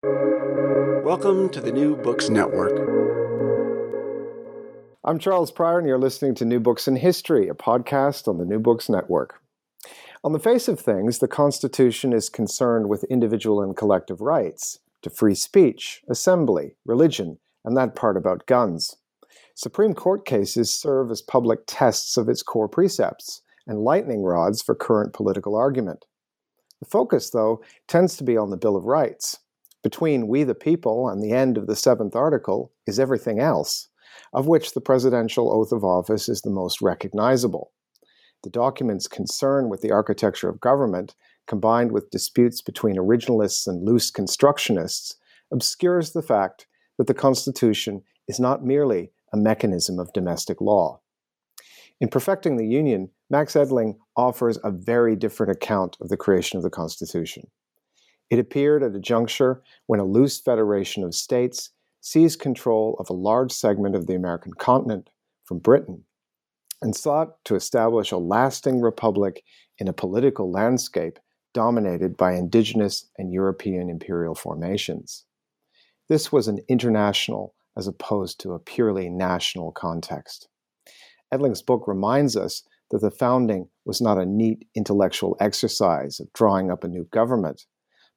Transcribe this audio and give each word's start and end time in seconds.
Welcome 0.00 1.48
to 1.48 1.60
the 1.60 1.72
New 1.72 1.96
Books 1.96 2.28
Network. 2.28 2.70
I'm 5.02 5.18
Charles 5.18 5.50
Prior, 5.50 5.80
and 5.80 5.88
you're 5.88 5.98
listening 5.98 6.36
to 6.36 6.44
New 6.44 6.60
Books 6.60 6.86
in 6.86 6.94
History, 6.94 7.48
a 7.48 7.54
podcast 7.54 8.28
on 8.28 8.38
the 8.38 8.44
New 8.44 8.60
Books 8.60 8.88
Network. 8.88 9.42
On 10.22 10.32
the 10.32 10.38
face 10.38 10.68
of 10.68 10.78
things, 10.78 11.18
the 11.18 11.26
Constitution 11.26 12.12
is 12.12 12.28
concerned 12.28 12.88
with 12.88 13.02
individual 13.10 13.60
and 13.60 13.76
collective 13.76 14.20
rights 14.20 14.78
to 15.02 15.10
free 15.10 15.34
speech, 15.34 16.04
assembly, 16.08 16.76
religion, 16.84 17.40
and 17.64 17.76
that 17.76 17.96
part 17.96 18.16
about 18.16 18.46
guns. 18.46 18.98
Supreme 19.56 19.94
Court 19.94 20.24
cases 20.24 20.72
serve 20.72 21.10
as 21.10 21.22
public 21.22 21.60
tests 21.66 22.16
of 22.16 22.28
its 22.28 22.44
core 22.44 22.68
precepts 22.68 23.42
and 23.66 23.80
lightning 23.80 24.22
rods 24.22 24.62
for 24.62 24.76
current 24.76 25.12
political 25.12 25.56
argument. 25.56 26.04
The 26.78 26.86
focus, 26.86 27.30
though, 27.30 27.62
tends 27.88 28.16
to 28.18 28.22
be 28.22 28.36
on 28.36 28.50
the 28.50 28.56
Bill 28.56 28.76
of 28.76 28.84
Rights. 28.84 29.40
Between 29.82 30.26
we 30.26 30.42
the 30.42 30.54
people 30.54 31.08
and 31.08 31.22
the 31.22 31.32
end 31.32 31.56
of 31.56 31.66
the 31.66 31.76
seventh 31.76 32.16
article 32.16 32.72
is 32.86 32.98
everything 32.98 33.38
else, 33.38 33.88
of 34.32 34.46
which 34.46 34.72
the 34.72 34.80
presidential 34.80 35.52
oath 35.52 35.72
of 35.72 35.84
office 35.84 36.28
is 36.28 36.40
the 36.40 36.50
most 36.50 36.82
recognizable. 36.82 37.72
The 38.42 38.50
document's 38.50 39.06
concern 39.06 39.68
with 39.68 39.80
the 39.80 39.92
architecture 39.92 40.48
of 40.48 40.60
government, 40.60 41.14
combined 41.46 41.92
with 41.92 42.10
disputes 42.10 42.60
between 42.60 42.96
originalists 42.96 43.66
and 43.66 43.84
loose 43.84 44.10
constructionists, 44.10 45.14
obscures 45.52 46.12
the 46.12 46.22
fact 46.22 46.66
that 46.98 47.06
the 47.06 47.14
Constitution 47.14 48.02
is 48.26 48.38
not 48.38 48.64
merely 48.64 49.12
a 49.32 49.36
mechanism 49.36 49.98
of 49.98 50.12
domestic 50.12 50.60
law. 50.60 51.00
In 52.00 52.08
Perfecting 52.08 52.56
the 52.56 52.66
Union, 52.66 53.10
Max 53.30 53.54
Edling 53.54 53.96
offers 54.16 54.58
a 54.62 54.70
very 54.70 55.16
different 55.16 55.52
account 55.52 55.96
of 56.00 56.08
the 56.08 56.16
creation 56.16 56.56
of 56.56 56.62
the 56.62 56.70
Constitution. 56.70 57.48
It 58.30 58.38
appeared 58.38 58.82
at 58.82 58.94
a 58.94 59.00
juncture 59.00 59.62
when 59.86 60.00
a 60.00 60.04
loose 60.04 60.40
federation 60.40 61.02
of 61.02 61.14
states 61.14 61.70
seized 62.00 62.40
control 62.40 62.96
of 62.98 63.10
a 63.10 63.14
large 63.14 63.52
segment 63.52 63.94
of 63.94 64.06
the 64.06 64.14
American 64.14 64.52
continent 64.54 65.10
from 65.44 65.58
Britain 65.58 66.04
and 66.80 66.94
sought 66.94 67.42
to 67.44 67.54
establish 67.54 68.12
a 68.12 68.18
lasting 68.18 68.80
republic 68.80 69.42
in 69.78 69.88
a 69.88 69.92
political 69.92 70.50
landscape 70.50 71.18
dominated 71.54 72.16
by 72.16 72.34
indigenous 72.34 73.06
and 73.16 73.32
European 73.32 73.88
imperial 73.88 74.34
formations. 74.34 75.24
This 76.08 76.30
was 76.30 76.48
an 76.48 76.60
international 76.68 77.54
as 77.76 77.86
opposed 77.86 78.40
to 78.40 78.52
a 78.52 78.58
purely 78.58 79.08
national 79.08 79.72
context. 79.72 80.48
Edling's 81.32 81.62
book 81.62 81.86
reminds 81.86 82.36
us 82.36 82.62
that 82.90 83.00
the 83.00 83.10
founding 83.10 83.68
was 83.84 84.00
not 84.00 84.18
a 84.18 84.26
neat 84.26 84.66
intellectual 84.74 85.36
exercise 85.40 86.20
of 86.20 86.32
drawing 86.32 86.70
up 86.70 86.84
a 86.84 86.88
new 86.88 87.04
government, 87.04 87.66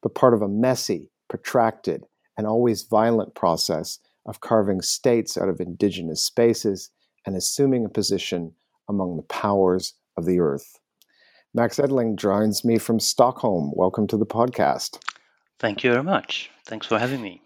but 0.02 0.16
part 0.16 0.34
of 0.34 0.42
a 0.42 0.48
messy, 0.48 1.10
protracted, 1.30 2.06
and 2.38 2.48
always 2.48 2.84
violent 2.84 3.36
process 3.36 4.00
of 4.26 4.42
carving 4.42 4.82
states 4.82 5.38
out 5.38 5.50
of 5.50 5.60
indigenous 5.60 6.24
spaces 6.24 6.90
and 7.26 7.36
assuming 7.36 7.86
a 7.86 7.90
position 7.90 8.54
among 8.90 9.16
the 9.16 9.24
powers 9.24 9.94
of 10.18 10.26
the 10.26 10.40
earth. 10.40 10.80
Max 11.54 11.78
Edling 11.78 12.16
joins 12.16 12.64
me 12.64 12.78
from 12.78 13.00
Stockholm. 13.00 13.72
Welcome 13.76 14.08
to 14.08 14.18
the 14.18 14.26
podcast. 14.26 15.00
Thank 15.60 15.84
you 15.84 15.92
very 15.92 16.04
much. 16.04 16.50
Thanks 16.66 16.88
for 16.88 16.98
having 16.98 17.22
me. 17.22 17.42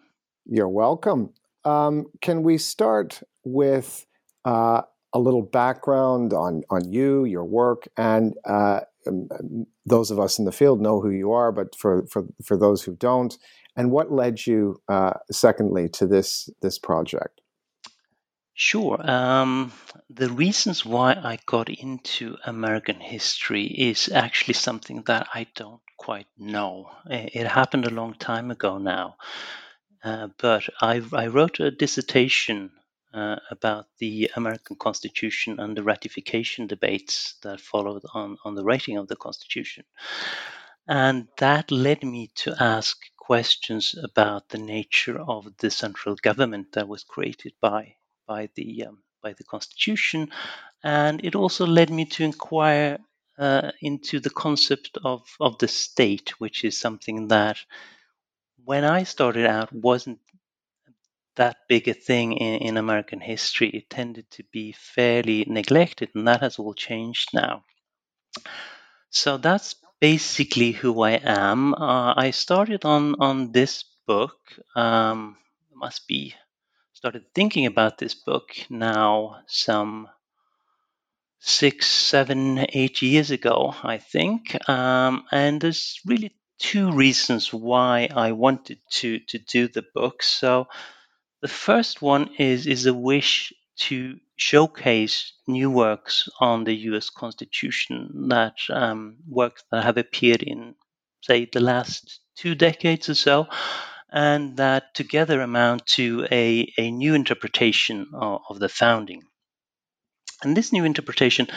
You're 0.46 0.70
welcome. 0.70 1.34
Um, 1.64 2.06
can 2.22 2.44
we 2.44 2.58
start 2.58 3.22
with 3.44 4.06
uh, 4.46 4.84
a 5.14 5.20
little 5.20 5.42
background 5.42 6.34
on 6.34 6.64
on 6.70 6.92
you, 6.92 7.26
your 7.26 7.46
work, 7.46 7.88
and 7.98 8.36
uh, 8.46 8.82
um, 9.08 9.28
um, 9.32 9.66
those 9.86 10.12
of 10.12 10.20
us 10.20 10.40
in 10.40 10.46
the 10.46 10.52
field 10.52 10.82
know 10.82 11.02
who 11.02 11.10
you 11.10 11.32
are, 11.32 11.52
but 11.52 11.76
for 11.76 12.06
for 12.08 12.26
for 12.44 12.58
those 12.58 12.84
who 12.84 12.96
don't, 12.96 13.38
and 13.76 13.92
what 13.92 14.12
led 14.12 14.46
you, 14.46 14.82
uh, 14.88 15.14
secondly, 15.32 15.90
to 15.90 16.08
this 16.08 16.50
this 16.62 16.80
project? 16.80 17.42
Sure. 18.58 18.98
Um, 19.10 19.74
the 20.10 20.30
reasons 20.30 20.86
why 20.86 21.12
I 21.12 21.40
got 21.46 21.70
into 21.70 22.38
American 22.46 23.02
history 23.02 23.66
is 23.66 24.08
actually 24.08 24.54
something 24.54 25.04
that 25.08 25.28
I 25.34 25.48
don't 25.56 25.82
quite 25.98 26.28
know. 26.38 26.90
It 27.10 27.48
happened 27.48 27.86
a 27.86 27.90
long 27.94 28.14
time 28.14 28.52
ago 28.52 28.78
now. 28.78 29.18
Uh, 30.06 30.30
but 30.38 30.70
I, 30.82 31.02
I, 31.14 31.28
wrote 31.28 31.60
a 31.60 31.72
dissertation 31.72 32.72
uh, 33.16 33.38
about 33.50 33.86
the 34.00 34.30
American 34.36 34.76
Constitution 34.76 35.60
and 35.60 35.76
the 35.76 35.84
ratification 35.84 36.68
debates 36.68 37.36
that 37.44 37.62
followed 37.62 38.04
on, 38.14 38.38
on 38.44 38.56
the 38.56 38.64
writing 38.64 38.98
of 38.98 39.08
the 39.08 39.16
Constitution. 39.16 39.86
And 40.88 41.28
that 41.38 41.72
led 41.72 42.04
me 42.04 42.32
to 42.36 42.56
ask 42.60 42.98
questions 43.18 43.96
about 44.04 44.50
the 44.50 44.58
nature 44.58 45.20
of 45.20 45.48
the 45.58 45.72
central 45.72 46.16
government 46.22 46.74
that 46.74 46.88
was 46.88 47.04
created 47.04 47.54
by, 47.62 47.96
by, 48.28 48.50
the, 48.56 48.86
um, 48.88 49.00
by 49.24 49.34
the 49.34 49.46
Constitution. 49.46 50.30
And 50.84 51.24
it 51.24 51.36
also 51.36 51.66
led 51.66 51.90
me 51.90 52.06
to 52.06 52.24
inquire 52.24 53.00
uh, 53.40 53.72
into 53.82 54.20
the 54.20 54.30
concept 54.30 54.98
of, 55.04 55.22
of 55.40 55.58
the 55.58 55.68
state, 55.68 56.40
which 56.40 56.64
is 56.64 56.78
something 56.78 57.30
that 57.30 57.58
when 58.64 58.84
I 58.84 59.04
started 59.04 59.46
out 59.46 59.72
wasn't 59.74 60.20
that 61.36 61.58
big 61.68 61.88
a 61.88 61.94
thing 61.94 62.34
in, 62.34 62.62
in 62.62 62.78
American 62.78 63.20
history. 63.20 63.70
It 63.70 63.90
tended 63.90 64.30
to 64.32 64.44
be 64.52 64.72
fairly 64.72 65.46
neglected, 65.48 66.10
and 66.16 66.28
that 66.28 66.42
has 66.42 66.60
all 66.60 66.74
changed 66.74 67.30
now. 67.34 67.64
So 69.10 69.38
that's 69.38 69.76
basically 70.00 70.72
who 70.72 71.02
I 71.02 71.12
am. 71.24 71.74
Uh, 71.74 72.14
I 72.16 72.32
started 72.32 72.86
on 72.86 73.16
on 73.20 73.52
this 73.52 73.84
book. 74.08 74.38
Um, 74.76 75.38
must 75.74 76.08
be 76.08 76.34
started 76.94 77.24
thinking 77.34 77.66
about 77.66 77.98
this 77.98 78.16
book 78.16 78.50
now 78.70 79.42
some 79.48 80.08
six, 81.40 81.86
seven, 81.88 82.66
eight 82.70 83.02
years 83.02 83.32
ago, 83.32 83.76
I 83.84 83.98
think. 84.00 84.58
Um, 84.68 85.26
and 85.32 85.62
there's 85.62 86.00
really 86.06 86.36
two 86.58 86.92
reasons 86.92 87.54
why 87.54 88.10
I 88.16 88.32
wanted 88.32 88.80
to 89.00 89.20
to 89.20 89.38
do 89.38 89.68
the 89.68 89.86
book. 89.94 90.24
So 90.24 90.68
the 91.46 91.50
first 91.50 92.02
one 92.02 92.32
is 92.40 92.66
is 92.66 92.88
a 92.88 92.94
wish 93.12 93.54
to 93.78 94.20
showcase 94.36 95.34
new 95.46 95.70
works 95.70 96.28
on 96.40 96.64
the 96.64 96.76
U.S. 96.90 97.12
Constitution 97.12 98.30
that 98.30 98.58
um, 98.72 99.18
works 99.30 99.64
that 99.70 99.84
have 99.84 99.98
appeared 99.98 100.42
in 100.42 100.74
say 101.22 101.46
the 101.46 101.60
last 101.60 102.20
two 102.36 102.56
decades 102.56 103.10
or 103.10 103.14
so, 103.14 103.46
and 104.12 104.58
that 104.58 104.96
together 104.96 105.40
amount 105.40 105.86
to 105.98 106.26
a, 106.32 106.74
a 106.80 106.90
new 106.90 107.14
interpretation 107.14 108.08
of, 108.16 108.42
of 108.50 108.58
the 108.58 108.70
founding. 108.82 109.22
And 110.42 110.58
this 110.58 110.74
new 110.74 110.84
interpretation 110.84 111.48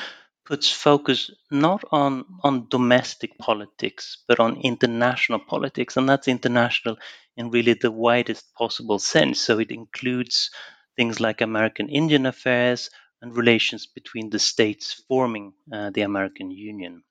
puts 0.44 0.70
focus 0.70 1.30
not 1.50 1.82
on 1.92 2.24
on 2.42 2.68
domestic 2.68 3.38
politics 3.38 4.24
but 4.28 4.40
on 4.40 4.60
international 4.62 5.38
politics 5.38 5.96
and 5.96 6.08
that's 6.08 6.26
international 6.26 6.96
in 7.38 7.50
really 7.50 7.74
the 7.74 7.90
widest 7.90 8.44
possible 8.54 8.98
sense. 8.98 9.40
So 9.40 9.58
it 9.58 9.70
includes 9.70 10.50
things 10.96 11.20
like 11.20 11.40
american 11.40 11.88
indian 11.88 12.26
affairs 12.26 12.90
and 13.22 13.36
relations 13.36 13.86
between 13.86 14.30
the 14.30 14.38
states 14.52 15.02
forming 15.08 15.52
uh, 15.72 15.90
the 15.90 16.02
american 16.02 16.50
union. 16.50 17.04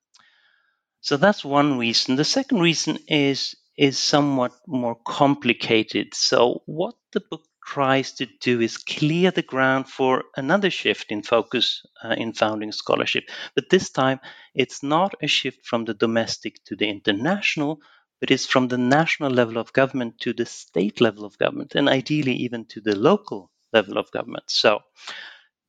So 1.02 1.18
that's 1.18 1.46
one 1.46 1.78
reason. 1.78 2.18
The 2.18 2.26
second 2.26 2.60
reason 2.60 2.98
is 3.08 3.56
is 3.78 3.98
somewhat 3.98 4.54
more 4.68 4.98
complicated. 5.08 6.14
So 6.14 6.64
what 6.66 6.96
the 7.14 7.22
book 7.22 7.44
tries 7.66 8.14
to 8.14 8.26
do 8.42 8.62
is 8.62 8.78
clear 8.78 9.32
the 9.32 9.42
ground 9.54 9.90
for 9.90 10.24
another 10.36 10.72
shift 10.72 11.12
in 11.12 11.22
focus 11.24 11.86
uh, 12.04 12.16
in 12.18 12.34
founding 12.34 12.72
scholarship. 12.72 13.26
But 13.56 13.70
this 13.70 13.90
time, 13.90 14.20
it's 14.56 14.84
not 14.84 15.16
a 15.22 15.28
shift 15.28 15.66
from 15.66 15.86
the 15.86 15.94
domestic 15.94 16.64
to 16.66 16.76
the 16.76 16.90
international, 16.90 17.80
but 18.20 18.32
it's 18.32 18.46
from 18.46 18.68
the 18.68 18.78
national 18.78 19.32
level 19.32 19.58
of 19.58 19.74
government 19.74 20.20
to 20.22 20.34
the 20.34 20.46
state 20.46 21.02
level 21.02 21.26
of 21.26 21.38
government, 21.38 21.76
and 21.76 21.88
ideally 21.90 22.34
even 22.34 22.66
to 22.66 22.82
the 22.82 22.96
local 22.96 23.52
level 23.74 23.98
of 23.98 24.12
government. 24.12 24.46
So, 24.48 24.80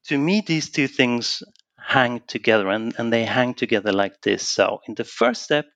to 0.06 0.18
me, 0.18 0.40
these 0.40 0.70
two 0.70 0.88
things 0.88 1.42
hang 1.78 2.20
together, 2.26 2.68
and, 2.68 2.94
and 2.98 3.12
they 3.12 3.24
hang 3.24 3.54
together 3.54 3.92
like 3.92 4.20
this. 4.22 4.48
So, 4.48 4.80
in 4.88 4.94
the 4.94 5.04
first 5.04 5.42
step, 5.42 5.66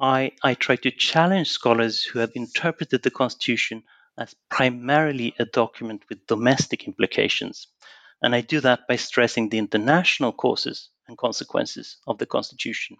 I, 0.00 0.32
I 0.42 0.54
try 0.54 0.76
to 0.76 0.90
challenge 0.90 1.48
scholars 1.48 2.02
who 2.02 2.18
have 2.18 2.32
interpreted 2.34 3.02
the 3.02 3.10
Constitution 3.10 3.82
as 4.18 4.34
primarily 4.50 5.34
a 5.38 5.44
document 5.44 6.04
with 6.08 6.26
domestic 6.26 6.86
implications. 6.86 7.68
And 8.22 8.34
I 8.34 8.40
do 8.40 8.60
that 8.60 8.80
by 8.88 8.96
stressing 8.96 9.48
the 9.48 9.58
international 9.58 10.32
causes 10.32 10.90
and 11.08 11.18
consequences 11.18 11.98
of 12.06 12.18
the 12.18 12.26
Constitution. 12.26 12.96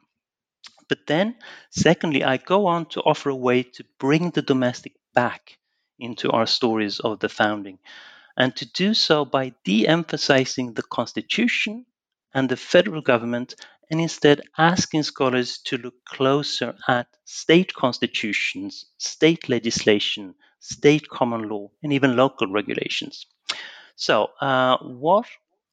But 0.89 1.07
then, 1.07 1.37
secondly, 1.71 2.25
I 2.25 2.37
go 2.39 2.67
on 2.67 2.87
to 2.91 3.03
offer 3.03 3.31
a 3.31 3.37
way 3.37 3.63
to 3.63 3.85
bring 3.99 4.31
the 4.31 4.43
domestic 4.43 4.95
back 5.15 5.59
into 5.99 6.31
our 6.31 6.47
stories 6.47 7.01
of 7.01 7.21
the 7.21 7.29
founding, 7.29 7.79
and 8.37 8.55
to 8.57 8.67
do 8.67 8.95
so 8.95 9.25
by 9.25 9.55
de 9.65 9.87
emphasizing 9.87 10.75
the 10.75 10.83
Constitution 10.83 11.87
and 12.35 12.49
the 12.49 12.57
federal 12.57 13.03
government 13.03 13.55
and 13.91 14.01
instead 14.01 14.43
asking 14.59 15.03
scholars 15.05 15.59
to 15.59 15.79
look 15.79 15.95
closer 16.07 16.77
at 16.89 17.09
state 17.25 17.73
constitutions, 17.75 18.87
state 18.99 19.49
legislation, 19.49 20.35
state 20.61 21.09
common 21.09 21.49
law, 21.49 21.71
and 21.83 21.93
even 21.93 22.17
local 22.17 22.47
regulations. 22.49 23.27
So, 23.97 24.31
uh, 24.41 24.79
what 24.79 25.27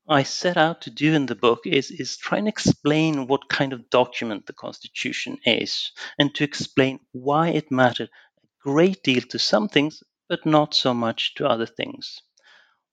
I 0.08 0.24
set 0.24 0.58
out 0.58 0.82
to 0.82 0.90
do 0.90 1.14
in 1.14 1.28
the 1.28 1.36
book 1.36 1.62
is, 1.66 1.90
is 1.90 2.18
try 2.18 2.38
and 2.38 2.48
explain 2.48 3.28
what 3.28 3.48
kind 3.48 3.72
of 3.72 3.90
document 3.90 4.46
the 4.46 4.54
Constitution 4.54 5.38
is 5.46 5.92
and 6.20 6.36
to 6.36 6.44
explain 6.44 7.00
why 7.14 7.50
it 7.50 7.72
mattered 7.72 8.10
a 8.38 8.48
great 8.70 9.02
deal 9.04 9.22
to 9.22 9.40
some 9.40 9.70
things, 9.70 10.04
but 10.28 10.46
not 10.46 10.74
so 10.74 10.94
much 10.94 11.36
to 11.36 11.48
other 11.48 11.66
things. 11.66 12.22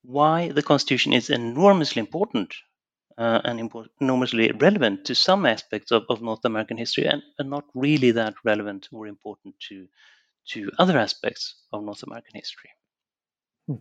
Why 0.03 0.49
the 0.49 0.63
Constitution 0.63 1.11
is 1.11 1.29
enormously 1.29 1.99
important 1.99 2.55
uh, 3.17 3.41
and 3.43 3.69
enormously 3.99 4.51
relevant 4.51 5.05
to 5.05 5.15
some 5.15 5.45
aspects 5.45 5.91
of, 5.91 6.03
of 6.09 6.21
North 6.21 6.45
American 6.45 6.77
history 6.77 7.05
and, 7.05 7.21
and 7.37 7.49
not 7.49 7.65
really 7.75 8.11
that 8.11 8.35
relevant 8.45 8.87
or 8.91 9.05
important 9.05 9.55
to, 9.67 9.87
to 10.51 10.71
other 10.79 10.97
aspects 10.97 11.55
of 11.73 11.83
North 11.83 12.03
American 12.03 12.35
history. 12.35 12.69
Hmm. 13.67 13.75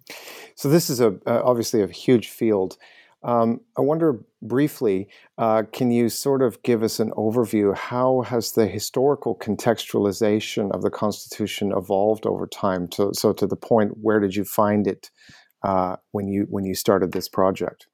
So, 0.56 0.68
this 0.68 0.90
is 0.90 1.00
a, 1.00 1.18
uh, 1.26 1.42
obviously 1.44 1.82
a 1.82 1.86
huge 1.86 2.28
field. 2.28 2.76
Um, 3.22 3.60
I 3.76 3.82
wonder 3.82 4.24
briefly, 4.40 5.08
uh, 5.36 5.64
can 5.72 5.90
you 5.90 6.08
sort 6.08 6.42
of 6.42 6.62
give 6.62 6.82
us 6.82 7.00
an 7.00 7.10
overview? 7.12 7.76
How 7.76 8.22
has 8.22 8.52
the 8.52 8.66
historical 8.66 9.36
contextualization 9.36 10.70
of 10.72 10.82
the 10.82 10.90
Constitution 10.90 11.72
evolved 11.76 12.26
over 12.26 12.46
time? 12.46 12.88
To, 12.88 13.12
so, 13.12 13.32
to 13.34 13.46
the 13.46 13.56
point, 13.56 13.98
where 14.00 14.20
did 14.20 14.34
you 14.34 14.44
find 14.44 14.86
it 14.86 15.10
uh, 15.62 15.96
when 16.12 16.28
you 16.28 16.46
when 16.48 16.64
you 16.64 16.74
started 16.74 17.12
this 17.12 17.28
project? 17.28 17.86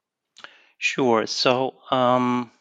Sure. 0.77 1.25
So, 1.25 1.75
um, 1.91 2.51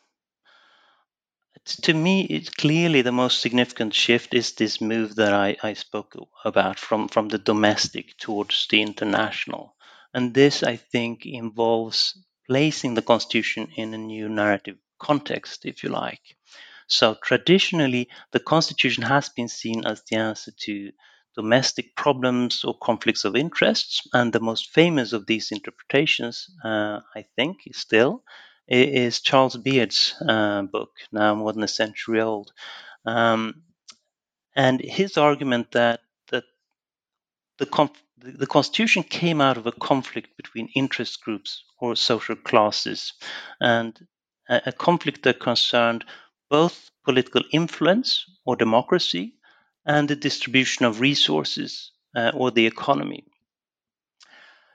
to 1.82 1.94
me, 1.94 2.22
it's 2.22 2.50
clearly 2.50 3.02
the 3.02 3.12
most 3.12 3.40
significant 3.40 3.94
shift 3.94 4.34
is 4.34 4.52
this 4.52 4.80
move 4.80 5.16
that 5.16 5.32
I, 5.32 5.56
I 5.62 5.74
spoke 5.74 6.14
about 6.44 6.80
from 6.80 7.06
from 7.06 7.28
the 7.28 7.38
domestic 7.38 8.16
towards 8.18 8.66
the 8.70 8.82
international, 8.82 9.76
and 10.12 10.34
this 10.34 10.64
I 10.64 10.76
think 10.76 11.26
involves 11.26 12.18
placing 12.48 12.94
the 12.94 13.02
Constitution 13.02 13.68
in 13.76 13.94
a 13.94 13.98
new 13.98 14.28
narrative 14.28 14.76
context, 14.98 15.64
if 15.64 15.82
you 15.82 15.90
like. 15.90 16.36
So, 16.88 17.16
traditionally, 17.22 18.08
the 18.32 18.40
Constitution 18.40 19.02
has 19.02 19.28
been 19.28 19.48
seen 19.48 19.84
as 19.84 20.02
the 20.04 20.16
answer 20.16 20.52
to 20.60 20.92
domestic 21.34 21.96
problems 21.96 22.64
or 22.64 22.78
conflicts 22.78 23.24
of 23.24 23.36
interests. 23.36 24.06
And 24.12 24.32
the 24.32 24.40
most 24.40 24.70
famous 24.70 25.12
of 25.12 25.26
these 25.26 25.52
interpretations, 25.52 26.48
uh, 26.64 27.00
I 27.14 27.24
think, 27.36 27.58
still, 27.72 28.22
is 28.68 29.20
Charles 29.20 29.56
Beard's 29.56 30.14
uh, 30.26 30.62
book, 30.62 30.90
now 31.12 31.34
more 31.34 31.52
than 31.52 31.62
a 31.62 31.68
century 31.68 32.20
old. 32.20 32.52
Um, 33.04 33.62
and 34.56 34.80
his 34.80 35.18
argument 35.18 35.72
that, 35.72 36.00
that 36.30 36.44
the, 37.58 37.66
conf- 37.66 38.02
the 38.18 38.46
Constitution 38.46 39.02
came 39.02 39.40
out 39.40 39.58
of 39.58 39.66
a 39.66 39.72
conflict 39.72 40.36
between 40.36 40.68
interest 40.74 41.20
groups 41.22 41.64
or 41.78 41.94
social 41.96 42.36
classes, 42.36 43.12
and 43.60 44.06
a, 44.48 44.62
a 44.66 44.72
conflict 44.72 45.22
that 45.24 45.40
concerned 45.40 46.04
both 46.48 46.90
political 47.04 47.42
influence 47.52 48.24
or 48.44 48.56
democracy 48.56 49.34
and 49.84 50.08
the 50.08 50.16
distribution 50.16 50.86
of 50.86 51.00
resources 51.00 51.92
uh, 52.16 52.32
or 52.34 52.50
the 52.50 52.66
economy. 52.66 53.24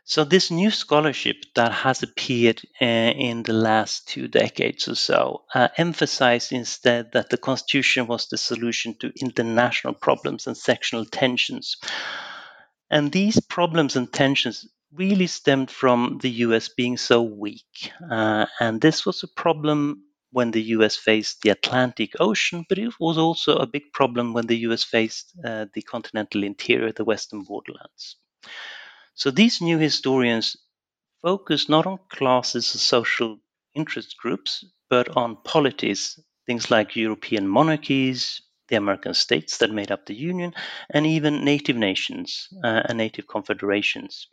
So, 0.03 0.23
this 0.23 0.51
new 0.51 0.71
scholarship 0.71 1.38
that 1.55 1.71
has 1.71 2.03
appeared 2.03 2.61
uh, 2.81 2.85
in 2.85 3.43
the 3.43 3.53
last 3.53 4.07
two 4.07 4.27
decades 4.27 4.88
or 4.88 4.95
so 4.95 5.43
uh, 5.53 5.69
emphasized 5.77 6.51
instead 6.51 7.11
that 7.13 7.29
the 7.29 7.38
Constitution 7.38 8.07
was 8.07 8.27
the 8.27 8.38
solution 8.38 8.95
to 8.99 9.13
international 9.21 9.93
problems 9.93 10.47
and 10.47 10.57
sectional 10.57 11.05
tensions. 11.05 11.77
And 12.91 13.11
these 13.11 13.39
problems 13.39 13.95
and 13.95 14.11
tensions 14.11 14.67
really 14.93 15.27
stemmed 15.27 15.71
from 15.71 16.19
the 16.21 16.29
US 16.45 16.67
being 16.67 16.97
so 16.97 17.21
weak. 17.21 17.91
Uh, 18.11 18.45
and 18.59 18.81
this 18.81 19.05
was 19.05 19.23
a 19.23 19.29
problem 19.29 20.03
when 20.31 20.51
the 20.51 20.61
US 20.75 20.97
faced 20.97 21.41
the 21.41 21.51
Atlantic 21.51 22.11
Ocean, 22.19 22.65
but 22.67 22.77
it 22.77 22.93
was 22.99 23.17
also 23.17 23.55
a 23.55 23.65
big 23.65 23.93
problem 23.93 24.33
when 24.33 24.47
the 24.47 24.57
US 24.67 24.83
faced 24.83 25.33
uh, 25.45 25.67
the 25.73 25.81
continental 25.81 26.43
interior, 26.43 26.91
the 26.91 27.05
western 27.05 27.43
borderlands. 27.43 28.17
So 29.15 29.31
these 29.31 29.61
new 29.61 29.77
historians 29.77 30.57
focus 31.21 31.69
not 31.69 31.85
on 31.85 31.99
classes 32.09 32.75
or 32.75 32.79
social 32.79 33.39
interest 33.73 34.17
groups, 34.17 34.65
but 34.89 35.15
on 35.15 35.38
polities, 35.43 36.19
things 36.45 36.69
like 36.69 36.97
European 36.97 37.47
monarchies, 37.47 38.41
the 38.71 38.77
American 38.77 39.13
states 39.13 39.57
that 39.57 39.69
made 39.71 39.91
up 39.91 40.06
the 40.06 40.15
Union, 40.15 40.53
and 40.89 41.06
even 41.06 41.44
native 41.45 41.75
nations 41.75 42.47
uh, 42.63 42.81
and 42.85 42.97
native 42.97 43.27
confederations. 43.27 44.27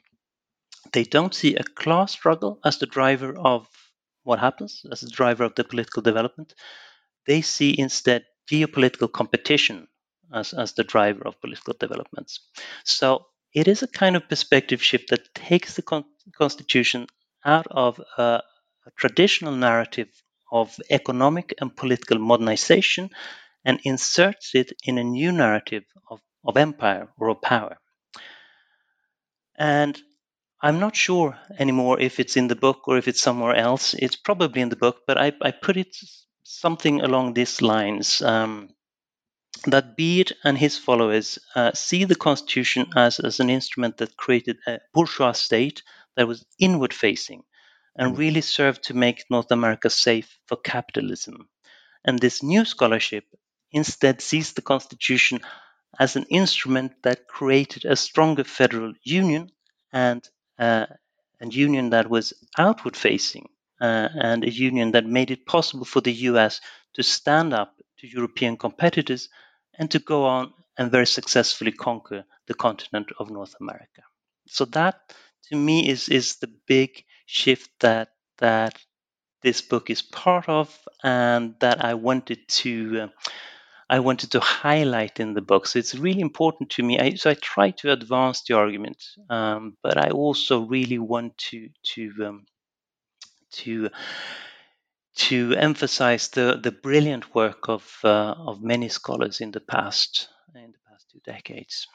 They 0.93 1.03
don't 1.03 1.35
see 1.35 1.57
a 1.57 1.65
class 1.65 2.13
struggle 2.13 2.61
as 2.65 2.79
the 2.79 2.87
driver 2.87 3.37
of 3.37 3.67
what 4.23 4.39
happens, 4.39 4.87
as 4.91 5.01
the 5.01 5.11
driver 5.11 5.45
of 5.45 5.55
the 5.57 5.65
political 5.65 6.03
development. 6.03 6.55
They 7.27 7.43
see 7.43 7.79
instead 7.79 8.25
geopolitical 8.51 9.11
competition 9.11 9.89
as, 10.33 10.53
as 10.53 10.73
the 10.73 10.85
driver 10.85 11.27
of 11.27 11.41
political 11.41 11.75
developments. 11.79 12.41
So 12.85 13.27
it 13.55 13.67
is 13.67 13.83
a 13.83 13.89
kind 13.89 14.15
of 14.17 14.29
perspective 14.29 14.83
shift 14.83 15.11
that 15.11 15.35
takes 15.35 15.75
the 15.75 15.83
con- 15.83 16.05
Constitution 16.37 17.09
out 17.45 17.67
of 17.71 18.01
a, 18.19 18.43
a 18.87 18.91
traditional 18.97 19.55
narrative 19.55 20.09
of 20.53 20.77
economic 20.91 21.55
and 21.61 21.75
political 21.75 22.19
modernization 22.19 23.11
and 23.65 23.81
inserts 23.85 24.55
it 24.55 24.73
in 24.85 24.99
a 24.99 25.05
new 25.05 25.33
narrative 25.33 25.85
of, 26.11 26.21
of 26.45 26.57
empire 26.57 27.09
or 27.19 27.29
of 27.29 27.43
power. 27.43 27.79
And 29.57 30.01
I'm 30.61 30.81
not 30.81 30.97
sure 30.97 31.39
anymore 31.59 32.01
if 32.01 32.19
it's 32.19 32.37
in 32.37 32.49
the 32.49 32.57
book 32.57 32.89
or 32.89 32.97
if 32.99 33.09
it's 33.09 33.21
somewhere 33.21 33.55
else. 33.55 33.95
It's 33.95 34.17
probably 34.17 34.61
in 34.63 34.71
the 34.71 34.77
book, 34.77 35.03
but 35.07 35.19
I, 35.19 35.33
I 35.43 35.51
put 35.51 35.77
it 35.77 35.97
something 36.43 37.01
along 37.01 37.35
these 37.35 37.63
lines 37.63 38.23
um, 38.23 38.71
that 39.67 39.97
Beard 39.97 40.33
and 40.45 40.57
his 40.57 40.79
followers 40.79 41.39
uh, 41.55 41.73
see 41.75 42.05
the 42.05 42.15
Constitution 42.15 42.87
as, 42.97 43.21
as 43.21 43.41
an 43.41 43.51
instrument 43.51 43.99
that 43.99 44.17
created 44.17 44.59
a 44.67 44.79
bourgeois 44.95 45.33
state 45.33 45.83
that 46.17 46.29
was 46.29 46.45
inward 46.59 46.95
facing 46.95 47.43
and 47.97 48.15
mm. 48.15 48.19
really 48.19 48.41
served 48.41 48.85
to 48.85 48.95
make 48.95 49.31
North 49.31 49.51
America 49.51 49.91
safe 49.91 50.39
for 50.47 50.57
capitalism. 50.57 51.49
And 52.05 52.19
this 52.19 52.43
new 52.43 52.65
scholarship 52.65 53.25
instead 53.73 54.21
sees 54.21 54.53
the 54.53 54.63
Constitution 54.63 55.41
as 55.99 56.17
an 56.17 56.25
instrument 56.25 56.93
that 57.03 57.27
created 57.27 57.85
a 57.85 57.97
stronger 57.97 58.45
federal 58.45 58.93
union 59.03 59.51
and 59.93 60.29
uh, 60.59 60.87
a 61.41 61.47
union 61.47 61.91
that 61.91 62.09
was 62.09 62.33
outward 62.57 62.97
facing 62.97 63.49
uh, 63.81 64.09
and 64.15 64.45
a 64.45 64.51
union 64.51 64.93
that 64.93 65.07
made 65.07 65.31
it 65.31 65.47
possible 65.47 65.85
for 65.85 66.01
the 66.01 66.13
US 66.13 66.61
to 66.95 67.03
stand 67.03 67.53
up 67.53 67.75
to 67.99 68.09
European 68.09 68.57
competitors 68.57 69.29
and 69.79 69.91
to 69.91 69.99
go 69.99 70.25
on 70.25 70.53
and 70.77 70.91
very 70.91 71.07
successfully 71.07 71.73
conquer 71.73 72.25
the 72.47 72.55
continent 72.55 73.11
of 73.19 73.31
North 73.31 73.55
America. 73.61 74.03
So 74.47 74.65
that 74.67 75.13
to 75.51 75.57
me 75.57 75.89
is 75.89 76.09
is 76.09 76.37
the 76.37 76.51
big 76.67 77.05
shift 77.27 77.71
that 77.81 78.09
that 78.39 78.79
this 79.43 79.63
book 79.63 79.91
is 79.91 80.03
part 80.03 80.49
of 80.49 80.77
and 81.03 81.55
that 81.61 81.85
I 81.85 81.95
wanted 81.95 82.49
to 82.49 83.01
uh, 83.03 83.09
I 83.91 84.01
wanted 84.01 84.33
to 84.33 84.41
highlight 84.41 85.19
in 85.19 85.35
the 85.35 85.41
book. 85.41 85.67
So 85.67 85.79
it's 85.79 85.95
really 85.95 86.21
important 86.21 86.71
to 86.71 86.83
me. 86.83 86.99
I, 86.99 87.15
so 87.15 87.31
I 87.31 87.35
try 87.35 87.71
to 87.71 87.93
advance 87.93 88.43
the 88.43 88.55
argument, 88.55 89.03
um, 89.31 89.77
but 89.83 89.97
I 89.97 90.11
also 90.11 90.61
really 90.61 90.99
want 90.99 91.39
to 91.51 91.69
to 91.95 92.13
um, 92.27 92.47
to 93.53 93.89
to 95.17 95.55
emphasize 95.57 96.29
the 96.29 96.61
the 96.63 96.73
brilliant 96.73 97.35
work 97.35 97.69
of 97.69 97.99
uh, 98.05 98.35
of 98.37 98.63
many 98.63 98.89
scholars 98.89 99.41
in 99.41 99.53
the 99.53 99.61
past 99.61 100.29
in 100.55 100.73
the 100.73 100.79
past 100.91 101.07
two 101.11 101.21
decades. 101.25 101.87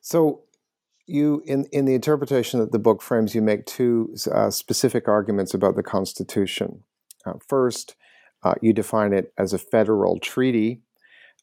So 0.00 0.44
you 1.06 1.42
in 1.44 1.66
in 1.72 1.84
the 1.84 1.94
interpretation 1.94 2.60
that 2.60 2.72
the 2.72 2.78
book 2.78 3.02
frames 3.02 3.34
you 3.34 3.42
make 3.42 3.66
two 3.66 4.14
uh, 4.32 4.50
specific 4.50 5.08
arguments 5.08 5.52
about 5.52 5.76
the 5.76 5.82
constitution 5.82 6.84
uh, 7.26 7.34
first 7.46 7.96
uh, 8.42 8.54
you 8.62 8.72
define 8.72 9.12
it 9.12 9.32
as 9.38 9.52
a 9.52 9.58
federal 9.58 10.18
treaty. 10.18 10.82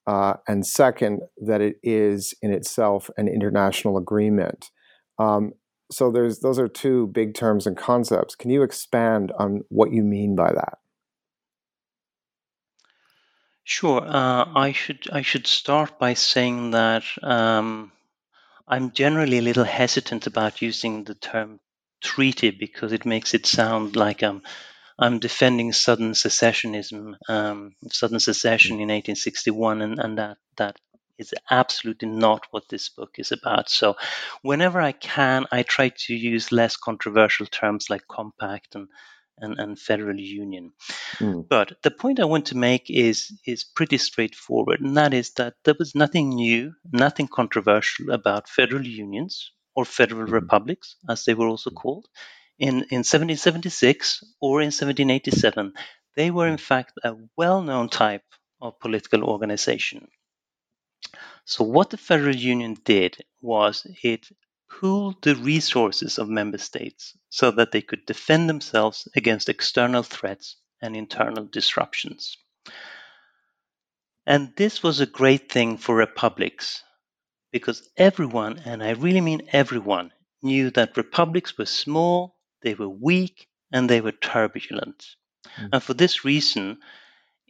Uh, 0.08 0.36
and 0.48 0.66
second, 0.66 1.22
that 1.38 1.62
it 1.62 1.78
is 1.82 2.34
in 2.42 2.52
itself 2.52 3.10
an 3.18 3.28
international 3.28 3.98
agreement. 3.98 4.70
Um, 5.18 5.54
so 5.92 6.12
there's 6.12 6.40
those 6.40 6.60
are 6.60 6.68
two 6.68 7.08
big 7.08 7.34
terms 7.34 7.68
and 7.68 7.78
concepts. 7.78 8.36
Can 8.36 8.50
you 8.50 8.64
expand 8.64 9.32
on 9.38 9.64
what 9.70 9.92
you 9.92 10.04
mean 10.04 10.36
by 10.36 10.52
that? 10.52 10.78
Sure. 13.64 14.02
Uh, 14.06 14.46
I 14.56 14.74
should 14.74 15.08
I 15.12 15.24
should 15.24 15.48
start 15.48 15.98
by 15.98 16.14
saying 16.14 16.72
that 16.72 17.04
um, 17.24 17.92
I'm 18.68 18.92
generally 18.92 19.40
a 19.40 19.42
little 19.42 19.64
hesitant 19.64 20.28
about 20.28 20.62
using 20.62 21.04
the 21.04 21.16
term 21.16 21.60
treaty 22.04 22.52
because 22.52 22.94
it 22.94 23.06
makes 23.06 23.34
it 23.34 23.46
sound 23.46 23.96
like 23.96 24.22
I'm 24.22 24.44
I'm 24.98 25.20
defending 25.20 25.74
Southern 25.74 26.14
secessionism, 26.14 27.16
um, 27.28 27.75
Southern 27.92 28.20
secession 28.20 28.75
in 28.75 28.90
1861, 28.90 29.82
and, 29.82 30.00
and 30.00 30.18
that 30.18 30.38
that 30.58 30.78
is 31.18 31.34
absolutely 31.50 32.10
not 32.10 32.46
what 32.52 32.64
this 32.70 32.90
book 32.90 33.16
is 33.18 33.32
about. 33.32 33.70
So, 33.70 33.96
whenever 34.42 34.82
I 34.82 34.92
can, 34.94 35.46
I 35.52 35.64
try 35.64 35.90
to 35.90 36.14
use 36.14 36.52
less 36.52 36.78
controversial 36.78 37.46
terms 37.46 37.90
like 37.90 38.08
compact 38.08 38.75
and 38.75 38.88
and, 39.38 39.60
and 39.60 39.78
federal 39.78 40.18
union. 40.18 40.72
Mm. 41.20 41.48
But 41.50 41.74
the 41.84 41.92
point 41.92 42.20
I 42.20 42.25
want 42.25 42.46
to 42.48 42.58
make 42.58 42.90
is 42.90 43.34
is 43.46 43.64
pretty 43.64 43.98
straightforward, 43.98 44.82
and 44.82 44.96
that 44.98 45.14
is 45.14 45.32
that 45.34 45.56
there 45.64 45.75
was 45.78 45.96
nothing 45.96 46.30
new, 46.30 46.74
nothing 46.92 47.28
controversial 47.28 48.12
about 48.12 48.50
federal 48.50 48.86
unions 48.86 49.52
or 49.75 49.84
federal 49.86 50.28
mm. 50.28 50.32
republics, 50.32 50.96
as 51.10 51.25
they 51.25 51.34
were 51.34 51.48
also 51.48 51.70
called, 51.70 52.08
in, 52.59 52.85
in 52.89 53.03
1776 53.03 54.24
or 54.41 54.62
in 54.62 54.67
1787. 54.67 55.74
They 56.15 56.31
were 56.31 56.47
in 56.47 56.57
fact 56.57 56.93
a 57.03 57.15
well-known 57.38 57.89
type 57.89 58.24
of 58.62 58.79
political 58.79 59.24
organization. 59.24 60.07
So 61.45 61.63
what 61.63 61.89
the 61.89 61.97
federal 61.97 62.35
union 62.35 62.75
did 62.83 63.17
was 63.41 63.85
it 64.03 64.27
pooled 64.69 65.21
the 65.21 65.35
resources 65.35 66.17
of 66.17 66.27
member 66.27 66.57
states 66.57 67.17
so 67.29 67.51
that 67.51 67.71
they 67.71 67.81
could 67.81 68.05
defend 68.05 68.50
themselves 68.50 69.07
against 69.15 69.50
external 69.50 70.03
threats 70.03 70.57
and 70.81 70.95
internal 70.95 71.45
disruptions. 71.45 72.38
And 74.25 74.55
this 74.55 74.81
was 74.81 75.00
a 75.00 75.05
great 75.05 75.51
thing 75.51 75.77
for 75.77 75.95
republics 75.95 76.83
because 77.51 77.88
everyone, 77.97 78.59
and 78.65 78.83
I 78.83 78.91
really 78.91 79.21
mean 79.21 79.47
everyone, 79.51 80.12
knew 80.41 80.71
that 80.71 80.97
republics 80.97 81.57
were 81.57 81.65
small, 81.65 82.35
they 82.65 82.74
were 82.74 82.89
weak, 82.89 83.48
and 83.72 83.89
they 83.89 84.01
were 84.01 84.12
turbulent. 84.12 85.15
Mm. 85.57 85.69
And 85.74 85.84
for 85.84 85.93
this 85.93 86.25
reason, 86.25 86.79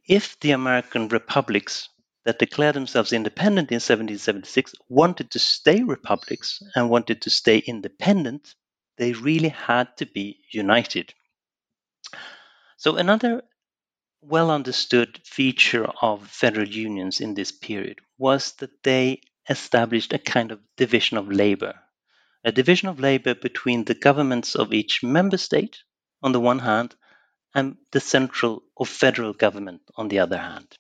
if 0.08 0.40
the 0.42 0.52
American 0.52 1.08
republics 1.08 1.90
that 2.26 2.38
declared 2.38 2.76
themselves 2.76 3.14
independent 3.14 3.72
in 3.72 3.76
1776 3.76 4.76
wanted 4.90 5.32
to 5.32 5.40
stay 5.40 5.84
republics 5.84 6.62
and 6.76 6.90
wanted 6.90 7.22
to 7.22 7.30
stay 7.30 7.60
independent, 7.60 8.56
they 8.98 9.14
really 9.14 9.50
had 9.50 9.96
to 9.98 10.06
be 10.06 10.42
united. 10.52 11.14
So, 12.78 12.98
another 12.98 13.44
well 14.22 14.52
understood 14.52 15.22
feature 15.24 15.86
of 16.02 16.28
federal 16.28 16.68
unions 16.68 17.22
in 17.22 17.36
this 17.36 17.52
period 17.52 18.00
was 18.18 18.54
that 18.54 18.84
they 18.84 19.22
established 19.50 20.14
a 20.14 20.20
kind 20.20 20.52
of 20.52 20.60
division 20.76 21.18
of 21.18 21.32
labor. 21.32 21.76
A 22.48 22.52
division 22.52 22.90
of 22.90 23.00
labor 23.00 23.34
between 23.34 23.86
the 23.86 23.96
governments 23.96 24.54
of 24.56 24.72
each 24.72 25.02
member 25.02 25.36
state, 25.36 25.80
on 26.22 26.32
the 26.32 26.40
one 26.40 26.60
hand, 26.60 26.96
and 27.56 27.78
the 27.92 28.00
central 28.00 28.62
or 28.76 28.86
federal 28.86 29.34
government 29.34 29.82
on 29.96 30.10
the 30.10 30.20
other 30.20 30.38
hand. 30.38 30.78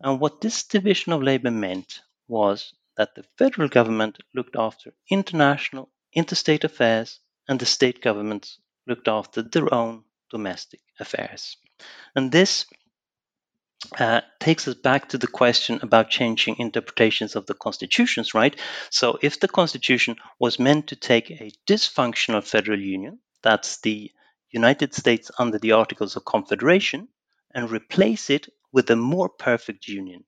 And 0.00 0.18
what 0.18 0.40
this 0.40 0.64
division 0.64 1.12
of 1.12 1.22
labor 1.22 1.52
meant 1.52 2.00
was 2.26 2.74
that 2.96 3.14
the 3.14 3.22
federal 3.38 3.68
government 3.68 4.18
looked 4.34 4.56
after 4.56 4.92
international, 5.08 5.88
interstate 6.12 6.64
affairs, 6.64 7.20
and 7.46 7.60
the 7.60 7.66
state 7.66 8.02
governments 8.02 8.58
looked 8.88 9.06
after 9.06 9.40
their 9.40 9.72
own 9.72 10.02
domestic 10.30 10.80
affairs. 10.98 11.58
And 12.16 12.32
this 12.32 12.66
uh, 13.98 14.20
takes 14.40 14.66
us 14.68 14.74
back 14.74 15.08
to 15.10 15.18
the 15.18 15.26
question 15.26 15.78
about 15.82 16.10
changing 16.10 16.56
interpretations 16.58 17.36
of 17.36 17.46
the 17.46 17.54
constitutions, 17.54 18.34
right? 18.34 18.58
So, 18.90 19.18
if 19.22 19.40
the 19.40 19.48
constitution 19.48 20.16
was 20.38 20.58
meant 20.58 20.88
to 20.88 20.96
take 20.96 21.30
a 21.30 21.52
dysfunctional 21.66 22.44
federal 22.44 22.80
union, 22.80 23.20
that's 23.42 23.80
the 23.80 24.10
United 24.50 24.94
States 24.94 25.30
under 25.38 25.58
the 25.58 25.72
Articles 25.72 26.16
of 26.16 26.24
Confederation, 26.24 27.08
and 27.54 27.70
replace 27.70 28.30
it 28.30 28.48
with 28.72 28.90
a 28.90 28.96
more 28.96 29.28
perfect 29.28 29.86
union. 29.88 30.24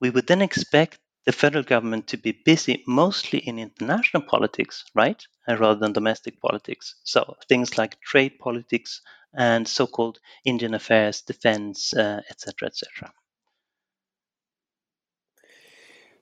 We 0.00 0.08
would 0.08 0.26
then 0.26 0.40
expect 0.40 1.00
the 1.26 1.32
federal 1.32 1.62
government 1.62 2.06
to 2.08 2.16
be 2.16 2.32
busy 2.32 2.82
mostly 2.86 3.40
in 3.40 3.58
international 3.58 4.22
politics, 4.22 4.86
right, 4.94 5.22
uh, 5.46 5.58
rather 5.58 5.78
than 5.78 5.92
domestic 5.92 6.40
politics. 6.40 6.94
So 7.04 7.36
things 7.46 7.76
like 7.76 8.00
trade 8.00 8.38
politics 8.38 9.02
and 9.36 9.68
so-called 9.68 10.18
Indian 10.44 10.74
affairs, 10.74 11.22
defense, 11.22 11.94
etc., 11.94 12.52
uh, 12.62 12.66
etc. 12.66 13.06
Et 13.06 13.12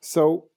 so 0.00 0.49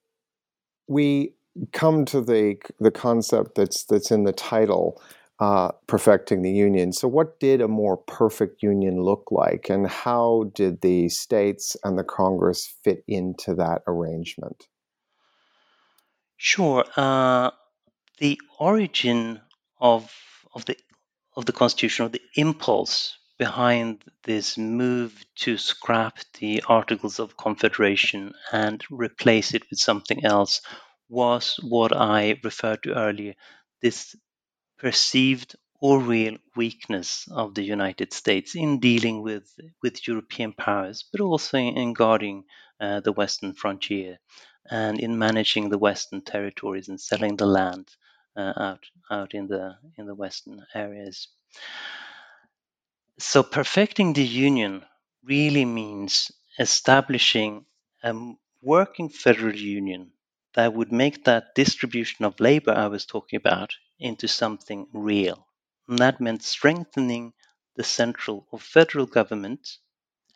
we 0.87 1.33
come 1.71 2.05
to 2.05 2.21
the 2.21 2.57
the 2.79 2.91
concept 2.91 3.55
that's 3.55 3.85
that's 3.85 4.11
in 4.11 4.23
the 4.23 4.33
title 4.33 5.01
uh, 5.39 5.71
perfecting 5.85 6.41
the 6.41 6.51
union. 6.51 6.91
So, 6.91 7.07
what 7.07 7.39
did 7.39 7.61
a 7.61 7.67
more 7.67 7.97
perfect 7.97 8.63
union 8.63 9.01
look 9.01 9.27
like, 9.31 9.69
and 9.69 9.87
how 9.87 10.51
did 10.55 10.81
the 10.81 11.09
states 11.09 11.77
and 11.83 11.97
the 11.97 12.03
Congress 12.03 12.73
fit 12.83 13.03
into 13.07 13.53
that 13.55 13.83
arrangement? 13.87 14.67
Sure. 16.37 16.85
Uh, 16.95 17.51
the 18.19 18.39
origin 18.59 19.41
of 19.79 20.11
of 20.53 20.65
the 20.65 20.75
of 21.37 21.45
the 21.45 21.53
Constitution, 21.53 22.07
or 22.07 22.09
the 22.09 22.21
impulse 22.35 23.15
behind 23.37 24.03
this 24.23 24.57
move 24.57 25.23
to 25.35 25.55
scrap 25.57 26.17
the 26.39 26.63
Articles 26.67 27.19
of 27.19 27.37
Confederation 27.37 28.33
and 28.51 28.83
replace 28.89 29.53
it 29.53 29.69
with 29.69 29.77
something 29.79 30.25
else, 30.25 30.61
was 31.09 31.59
what 31.61 31.95
I 31.95 32.39
referred 32.43 32.81
to 32.83 32.95
earlier. 32.95 33.35
This 33.83 34.15
perceived 34.79 35.55
or 35.79 35.99
real 35.99 36.37
weakness 36.55 37.27
of 37.31 37.53
the 37.53 37.63
United 37.63 38.13
States 38.13 38.55
in 38.55 38.79
dealing 38.79 39.21
with, 39.21 39.47
with 39.83 40.07
European 40.07 40.53
powers, 40.53 41.05
but 41.11 41.21
also 41.21 41.59
in 41.59 41.93
guarding 41.93 42.45
uh, 42.79 42.99
the 43.01 43.11
Western 43.11 43.53
frontier 43.53 44.17
and 44.71 44.99
in 44.99 45.19
managing 45.19 45.69
the 45.69 45.77
Western 45.77 46.21
territories 46.21 46.89
and 46.89 46.99
selling 46.99 47.37
the 47.37 47.45
land 47.45 47.87
Uh, 48.37 48.53
out 48.57 48.85
out 49.11 49.33
in 49.33 49.47
the 49.47 49.77
in 49.97 50.05
the 50.05 50.15
Western 50.15 50.65
areas. 50.75 51.27
So 53.19 53.43
perfecting 53.43 54.13
the 54.13 54.25
union 54.25 54.83
really 55.23 55.65
means 55.65 56.31
establishing 56.59 57.65
a 58.03 58.13
working 58.61 59.09
federal 59.09 59.55
union 59.55 60.13
that 60.55 60.73
would 60.73 60.91
make 60.91 61.25
that 61.25 61.55
distribution 61.55 62.25
of 62.25 62.39
labor 62.39 62.73
I 62.73 62.87
was 62.87 63.05
talking 63.05 63.37
about 63.37 63.75
into 63.99 64.27
something 64.27 64.87
real. 64.93 65.47
And 65.87 65.99
that 65.99 66.19
meant 66.21 66.43
strengthening 66.43 67.33
the 67.75 67.83
central 67.83 68.47
or 68.51 68.59
federal 68.59 69.05
government, 69.05 69.77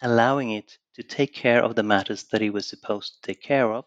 allowing 0.02 0.52
it 0.52 0.78
to 0.96 1.04
take 1.04 1.34
care 1.34 1.64
of 1.64 1.76
the 1.76 1.84
matters 1.84 2.24
that 2.26 2.42
it 2.42 2.52
was 2.52 2.68
supposed 2.68 3.16
to 3.16 3.22
take 3.22 3.42
care 3.44 3.74
of. 3.74 3.86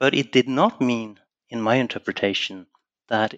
But 0.00 0.14
it 0.14 0.32
did 0.32 0.48
not 0.48 0.80
mean, 0.80 1.20
in 1.50 1.60
my 1.62 1.76
interpretation, 1.76 2.66
that 3.08 3.34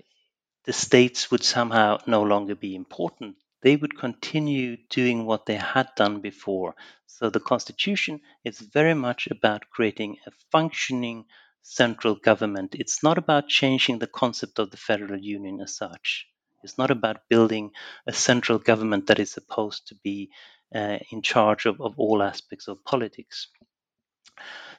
the 0.65 0.73
states 0.73 1.31
would 1.31 1.43
somehow 1.45 1.99
no 2.07 2.23
longer 2.23 2.55
be 2.55 2.75
important. 2.75 3.37
They 3.63 3.77
would 3.77 3.99
continue 3.99 4.77
doing 4.91 5.27
what 5.27 5.47
they 5.47 5.57
had 5.57 5.89
done 5.97 6.21
before. 6.21 6.75
So 7.07 7.31
the 7.31 7.41
Constitution 7.41 8.21
is 8.45 8.59
very 8.59 8.95
much 8.95 9.29
about 9.29 9.71
creating 9.71 10.19
a 10.27 10.33
functioning 10.53 11.27
central 11.63 12.15
government. 12.15 12.75
It's 12.75 13.03
not 13.03 13.19
about 13.19 13.49
changing 13.49 13.99
the 13.99 14.07
concept 14.07 14.59
of 14.59 14.71
the 14.71 14.77
federal 14.77 15.21
union 15.21 15.61
as 15.61 15.77
such. 15.77 16.27
It's 16.63 16.79
not 16.79 16.91
about 16.91 17.29
building 17.29 17.73
a 18.07 18.13
central 18.13 18.59
government 18.59 19.07
that 19.09 19.19
is 19.19 19.33
supposed 19.33 19.89
to 19.89 19.95
be 19.97 20.31
uh, 20.75 20.99
in 21.11 21.23
charge 21.23 21.67
of, 21.67 21.81
of 21.81 21.99
all 21.99 22.23
aspects 22.23 22.69
of 22.69 22.85
politics. 22.85 23.49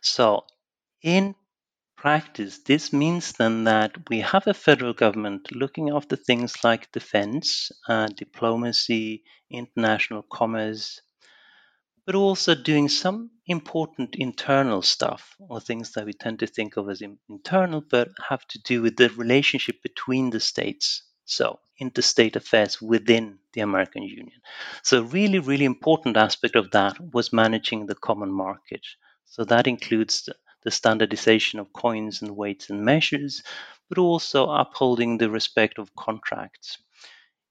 So, 0.02 0.46
in 1.02 1.36
practice, 2.02 2.58
this 2.66 2.92
means 2.92 3.34
then 3.34 3.66
that 3.66 3.96
we 4.10 4.22
have 4.22 4.48
a 4.48 4.56
federal 4.56 4.92
government 4.92 5.48
looking 5.52 5.92
after 5.92 6.16
things 6.16 6.64
like 6.64 6.92
defense, 6.92 7.72
uh, 7.88 8.08
diplomacy, 8.08 9.24
international 9.52 10.24
commerce, 10.24 11.00
but 12.08 12.16
also 12.16 12.56
doing 12.56 12.90
some 12.90 13.30
important 13.46 14.16
internal 14.16 14.82
stuff 14.82 15.36
or 15.38 15.60
things 15.60 15.92
that 15.92 16.08
we 16.08 16.14
tend 16.14 16.40
to 16.40 16.48
think 16.48 16.76
of 16.76 16.90
as 16.90 17.04
internal 17.30 17.84
but 17.92 18.10
have 18.30 18.48
to 18.48 18.60
do 18.64 18.82
with 18.82 18.96
the 18.98 19.10
relationship 19.10 19.76
between 19.84 20.32
the 20.32 20.40
states. 20.40 21.04
So 21.26 21.60
interstate 21.80 22.36
affairs 22.36 22.82
within 22.82 23.38
the 23.54 23.62
american 23.62 24.04
union. 24.04 24.42
So 24.84 25.04
really 25.04 25.40
really 25.40 25.66
important 25.66 26.18
aspect 26.18 26.56
of 26.56 26.72
that 26.72 26.96
was 27.14 27.32
managing 27.32 27.86
the 27.86 27.96
common 27.96 28.32
market. 28.32 28.82
So 29.26 29.46
that 29.46 29.68
includes 29.68 30.24
the, 30.24 30.36
the 30.64 30.72
standardization 30.72 31.60
of 31.60 31.74
coins 31.74 32.22
and 32.22 32.36
weights 32.36 32.70
and 32.70 32.84
measures 32.84 33.44
but 33.90 33.98
also 33.98 34.50
upholding 34.50 35.18
the 35.18 35.30
respect 35.30 35.78
of 35.80 35.96
contracts 35.96 36.78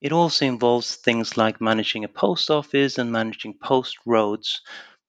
it 0.03 0.13
also 0.13 0.45
involves 0.45 0.97
things 0.97 1.39
like 1.39 1.61
managing 1.61 2.05
a 2.05 2.09
post 2.09 2.51
office 2.51 2.99
and 2.99 3.11
managing 3.11 3.55
post 3.59 3.97
roads, 4.05 4.61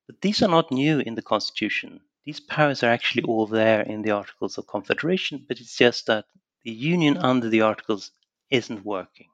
but 0.07 0.21
these 0.21 0.41
are 0.41 0.47
not 0.47 0.71
new 0.71 0.99
in 0.99 1.15
the 1.15 1.21
Constitution. 1.21 1.99
These 2.25 2.39
powers 2.39 2.83
are 2.83 2.91
actually 2.91 3.23
all 3.23 3.47
there 3.47 3.81
in 3.81 4.01
the 4.01 4.11
Articles 4.11 4.57
of 4.57 4.67
Confederation, 4.67 5.45
but 5.47 5.59
it's 5.59 5.77
just 5.77 6.05
that 6.07 6.25
the 6.63 6.71
Union 6.71 7.17
under 7.17 7.49
the 7.49 7.61
Articles 7.61 8.11
isn't 8.49 8.85
working. 8.85 9.29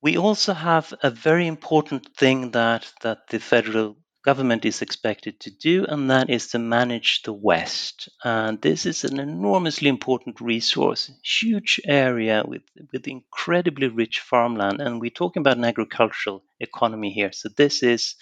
We 0.00 0.16
also 0.18 0.54
have 0.54 0.92
a 1.02 1.10
very 1.10 1.46
important 1.46 2.16
thing 2.16 2.50
that, 2.50 2.92
that 3.02 3.28
the 3.28 3.38
federal 3.38 3.96
government 4.24 4.64
is 4.64 4.82
expected 4.82 5.40
to 5.40 5.50
do, 5.50 5.84
and 5.86 6.10
that 6.10 6.28
is 6.28 6.48
to 6.48 6.58
manage 6.58 7.22
the 7.22 7.32
West. 7.32 8.08
And 8.24 8.60
this 8.60 8.86
is 8.86 9.04
an 9.04 9.18
enormously 9.20 9.88
important 9.88 10.40
resource, 10.40 11.10
huge 11.22 11.80
area 11.84 12.44
with, 12.46 12.62
with 12.92 13.06
incredibly 13.08 13.88
rich 13.88 14.20
farmland, 14.20 14.80
and 14.80 15.00
we're 15.00 15.10
talking 15.10 15.40
about 15.40 15.56
an 15.56 15.64
agricultural 15.64 16.42
economy 16.60 17.10
here. 17.10 17.32
So 17.32 17.48
this 17.56 17.82
is 17.82 18.16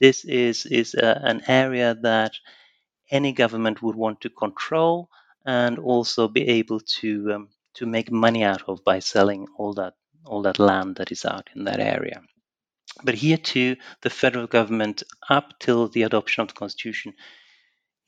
this 0.00 0.24
is 0.24 0.66
is 0.66 0.94
a, 0.94 1.20
an 1.22 1.42
area 1.46 1.94
that 2.02 2.32
any 3.10 3.32
government 3.32 3.82
would 3.82 3.96
want 3.96 4.20
to 4.22 4.30
control 4.30 5.08
and 5.46 5.78
also 5.78 6.26
be 6.28 6.48
able 6.48 6.80
to 6.80 7.32
um, 7.32 7.48
to 7.74 7.86
make 7.86 8.10
money 8.10 8.42
out 8.42 8.62
of 8.68 8.82
by 8.84 8.98
selling 8.98 9.46
all 9.58 9.74
that 9.74 9.94
all 10.26 10.42
that 10.42 10.58
land 10.58 10.96
that 10.96 11.12
is 11.12 11.24
out 11.24 11.48
in 11.54 11.64
that 11.64 11.80
area. 11.80 12.22
But 13.02 13.14
here 13.14 13.36
too, 13.36 13.76
the 14.02 14.10
federal 14.10 14.46
government, 14.46 15.02
up 15.28 15.58
till 15.58 15.88
the 15.88 16.02
adoption 16.02 16.42
of 16.42 16.48
the 16.48 16.54
constitution, 16.54 17.14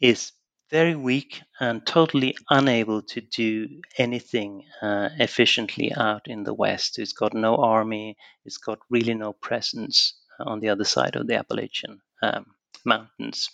is 0.00 0.32
very 0.70 0.96
weak 0.96 1.42
and 1.60 1.86
totally 1.86 2.36
unable 2.50 3.02
to 3.02 3.20
do 3.20 3.68
anything 3.98 4.64
uh, 4.82 5.08
efficiently 5.18 5.92
out 5.94 6.22
in 6.26 6.44
the 6.44 6.54
West. 6.54 6.98
It's 6.98 7.12
got 7.12 7.34
no 7.34 7.56
army, 7.56 8.16
it's 8.44 8.58
got 8.58 8.78
really 8.90 9.14
no 9.14 9.32
presence 9.32 10.14
on 10.40 10.60
the 10.60 10.68
other 10.68 10.84
side 10.84 11.16
of 11.16 11.26
the 11.26 11.36
Appalachian 11.36 12.00
um, 12.22 12.46
Mountains. 12.84 13.48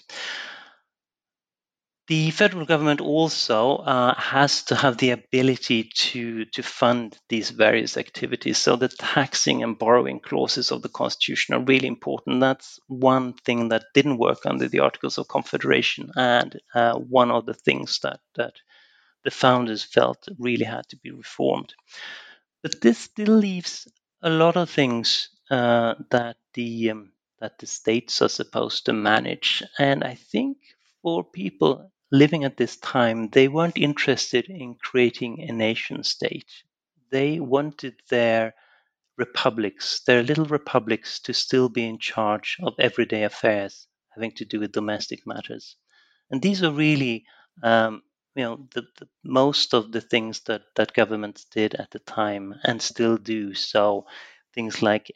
The 2.12 2.30
federal 2.30 2.66
government 2.66 3.00
also 3.00 3.76
uh, 3.76 4.14
has 4.20 4.64
to 4.64 4.74
have 4.74 4.98
the 4.98 5.12
ability 5.12 5.84
to, 5.84 6.44
to 6.44 6.62
fund 6.62 7.16
these 7.30 7.48
various 7.48 7.96
activities. 7.96 8.58
So 8.58 8.76
the 8.76 8.88
taxing 8.88 9.62
and 9.62 9.78
borrowing 9.78 10.20
clauses 10.20 10.72
of 10.72 10.82
the 10.82 10.90
Constitution 10.90 11.54
are 11.54 11.64
really 11.64 11.88
important. 11.88 12.40
That's 12.40 12.78
one 12.86 13.32
thing 13.32 13.70
that 13.70 13.86
didn't 13.94 14.18
work 14.18 14.40
under 14.44 14.68
the 14.68 14.80
Articles 14.80 15.16
of 15.16 15.28
Confederation, 15.28 16.10
and 16.14 16.60
uh, 16.74 16.98
one 16.98 17.30
of 17.30 17.46
the 17.46 17.54
things 17.54 17.98
that, 18.02 18.20
that 18.34 18.56
the 19.24 19.30
founders 19.30 19.82
felt 19.82 20.28
really 20.38 20.66
had 20.66 20.86
to 20.90 20.98
be 20.98 21.12
reformed. 21.12 21.72
But 22.62 22.82
this 22.82 22.98
still 22.98 23.36
leaves 23.36 23.88
a 24.20 24.28
lot 24.28 24.58
of 24.58 24.68
things 24.68 25.30
uh, 25.50 25.94
that 26.10 26.36
the 26.52 26.90
um, 26.90 27.12
that 27.40 27.58
the 27.58 27.66
states 27.66 28.20
are 28.20 28.28
supposed 28.28 28.84
to 28.84 28.92
manage, 28.92 29.62
and 29.78 30.04
I 30.04 30.16
think 30.16 30.58
for 31.02 31.24
people 31.24 31.91
living 32.12 32.44
at 32.44 32.58
this 32.58 32.76
time, 32.78 33.30
they 33.30 33.48
weren't 33.48 33.78
interested 33.78 34.46
in 34.50 34.76
creating 34.76 35.42
a 35.42 35.52
nation 35.52 36.04
state. 36.04 36.50
They 37.10 37.40
wanted 37.40 37.96
their 38.10 38.54
republics, 39.18 40.00
their 40.06 40.22
little 40.22 40.46
republics, 40.46 41.20
to 41.20 41.34
still 41.34 41.68
be 41.68 41.84
in 41.84 41.98
charge 41.98 42.58
of 42.62 42.74
everyday 42.78 43.24
affairs 43.24 43.88
having 44.10 44.32
to 44.32 44.44
do 44.44 44.60
with 44.60 44.72
domestic 44.72 45.26
matters. 45.26 45.76
And 46.30 46.42
these 46.42 46.62
are 46.62 46.72
really, 46.72 47.24
um, 47.62 48.02
you 48.34 48.44
know, 48.44 48.68
the, 48.74 48.82
the, 48.98 49.08
most 49.24 49.74
of 49.74 49.92
the 49.92 50.00
things 50.00 50.40
that, 50.42 50.62
that 50.76 50.94
governments 50.94 51.44
did 51.44 51.74
at 51.74 51.90
the 51.92 52.00
time 52.00 52.54
and 52.64 52.82
still 52.82 53.16
do. 53.16 53.54
So 53.54 54.06
things 54.54 54.82
like 54.82 55.10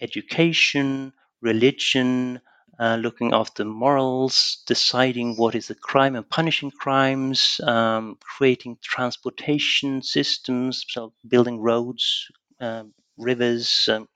education, 0.00 1.12
religion, 1.42 2.40
uh, 2.78 2.96
looking 2.96 3.34
after 3.34 3.64
morals, 3.64 4.62
deciding 4.66 5.36
what 5.36 5.54
is 5.54 5.70
a 5.70 5.74
crime 5.74 6.16
and 6.16 6.28
punishing 6.28 6.70
crimes, 6.70 7.60
um, 7.64 8.16
creating 8.20 8.78
transportation 8.82 10.02
systems, 10.02 10.84
so 10.88 11.12
building 11.28 11.60
roads, 11.60 12.26
uh, 12.60 12.84
rivers, 13.18 13.88
um, 13.92 14.08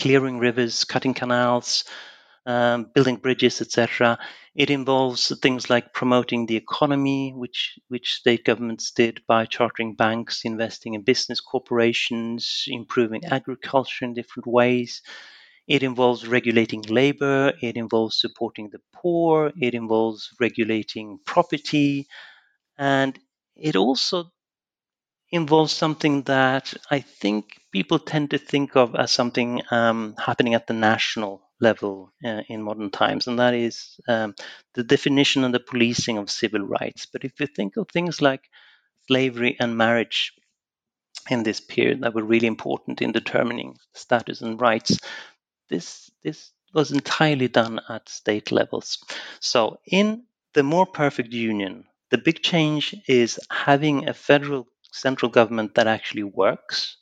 clearing 0.00 0.38
rivers, 0.38 0.84
cutting 0.84 1.14
canals, 1.14 1.84
um, 2.46 2.90
building 2.94 3.16
bridges, 3.16 3.60
etc. 3.60 4.18
It 4.54 4.70
involves 4.70 5.32
things 5.40 5.70
like 5.70 5.92
promoting 5.94 6.46
the 6.46 6.56
economy, 6.56 7.32
which 7.34 7.78
which 7.88 8.14
state 8.14 8.44
governments 8.44 8.90
did 8.90 9.22
by 9.26 9.46
chartering 9.46 9.94
banks, 9.94 10.44
investing 10.44 10.94
in 10.94 11.02
business 11.02 11.40
corporations, 11.40 12.64
improving 12.68 13.24
agriculture 13.24 14.04
in 14.04 14.14
different 14.14 14.46
ways. 14.46 15.02
It 15.68 15.82
involves 15.82 16.26
regulating 16.26 16.82
labor, 16.82 17.52
it 17.62 17.76
involves 17.76 18.20
supporting 18.20 18.70
the 18.70 18.80
poor, 18.94 19.52
it 19.60 19.74
involves 19.74 20.30
regulating 20.40 21.18
property, 21.26 22.06
and 22.78 23.18
it 23.56 23.76
also 23.76 24.32
involves 25.30 25.72
something 25.72 26.22
that 26.22 26.72
I 26.90 27.00
think 27.00 27.58
people 27.72 27.98
tend 27.98 28.30
to 28.30 28.38
think 28.38 28.76
of 28.76 28.94
as 28.94 29.12
something 29.12 29.62
um, 29.70 30.14
happening 30.18 30.54
at 30.54 30.66
the 30.66 30.74
national 30.74 31.42
level 31.60 32.12
uh, 32.24 32.42
in 32.48 32.62
modern 32.62 32.90
times, 32.90 33.26
and 33.26 33.38
that 33.38 33.54
is 33.54 33.98
um, 34.08 34.34
the 34.74 34.84
definition 34.84 35.44
and 35.44 35.52
the 35.54 35.60
policing 35.60 36.18
of 36.18 36.30
civil 36.30 36.60
rights. 36.62 37.06
But 37.06 37.24
if 37.24 37.32
you 37.40 37.46
think 37.46 37.76
of 37.76 37.88
things 37.88 38.22
like 38.22 38.48
slavery 39.08 39.56
and 39.60 39.76
marriage 39.76 40.32
in 41.30 41.42
this 41.42 41.60
period 41.60 42.02
that 42.02 42.14
were 42.14 42.24
really 42.24 42.46
important 42.46 43.02
in 43.02 43.12
determining 43.12 43.76
status 43.94 44.42
and 44.42 44.60
rights, 44.60 44.98
this 45.68 46.10
this 46.22 46.52
was 46.72 46.90
entirely 46.90 47.48
done 47.48 47.80
at 47.88 48.08
state 48.08 48.50
levels. 48.50 48.98
So 49.40 49.78
in 49.86 50.24
the 50.54 50.62
more 50.62 50.86
perfect 50.86 51.32
union, 51.32 51.86
the 52.10 52.18
big 52.18 52.42
change 52.42 52.94
is 53.06 53.38
having 53.50 54.08
a 54.08 54.14
federal 54.14 54.66
central 54.82 55.30
government 55.30 55.74
that 55.74 55.86
actually 55.86 56.24
works, 56.24 56.96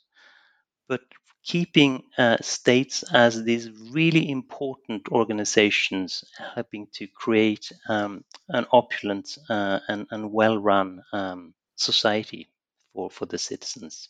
but 0.87 1.01
keeping 1.43 2.03
uh, 2.17 2.37
states 2.41 3.03
as 3.13 3.43
these 3.43 3.69
really 3.91 4.29
important 4.29 5.09
organizations 5.09 6.23
helping 6.55 6.87
to 6.93 7.05
create 7.07 7.71
um, 7.89 8.23
an 8.49 8.65
opulent 8.71 9.37
uh, 9.49 9.79
and, 9.87 10.07
and 10.11 10.31
well 10.31 10.57
run 10.57 11.03
um, 11.11 11.53
society 11.75 12.49
for, 12.93 13.09
for 13.09 13.25
the 13.25 13.37
citizens. 13.37 14.09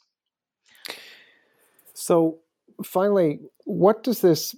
So, 1.95 2.39
finally, 2.83 3.39
what 3.65 4.03
does 4.03 4.21
this 4.21 4.55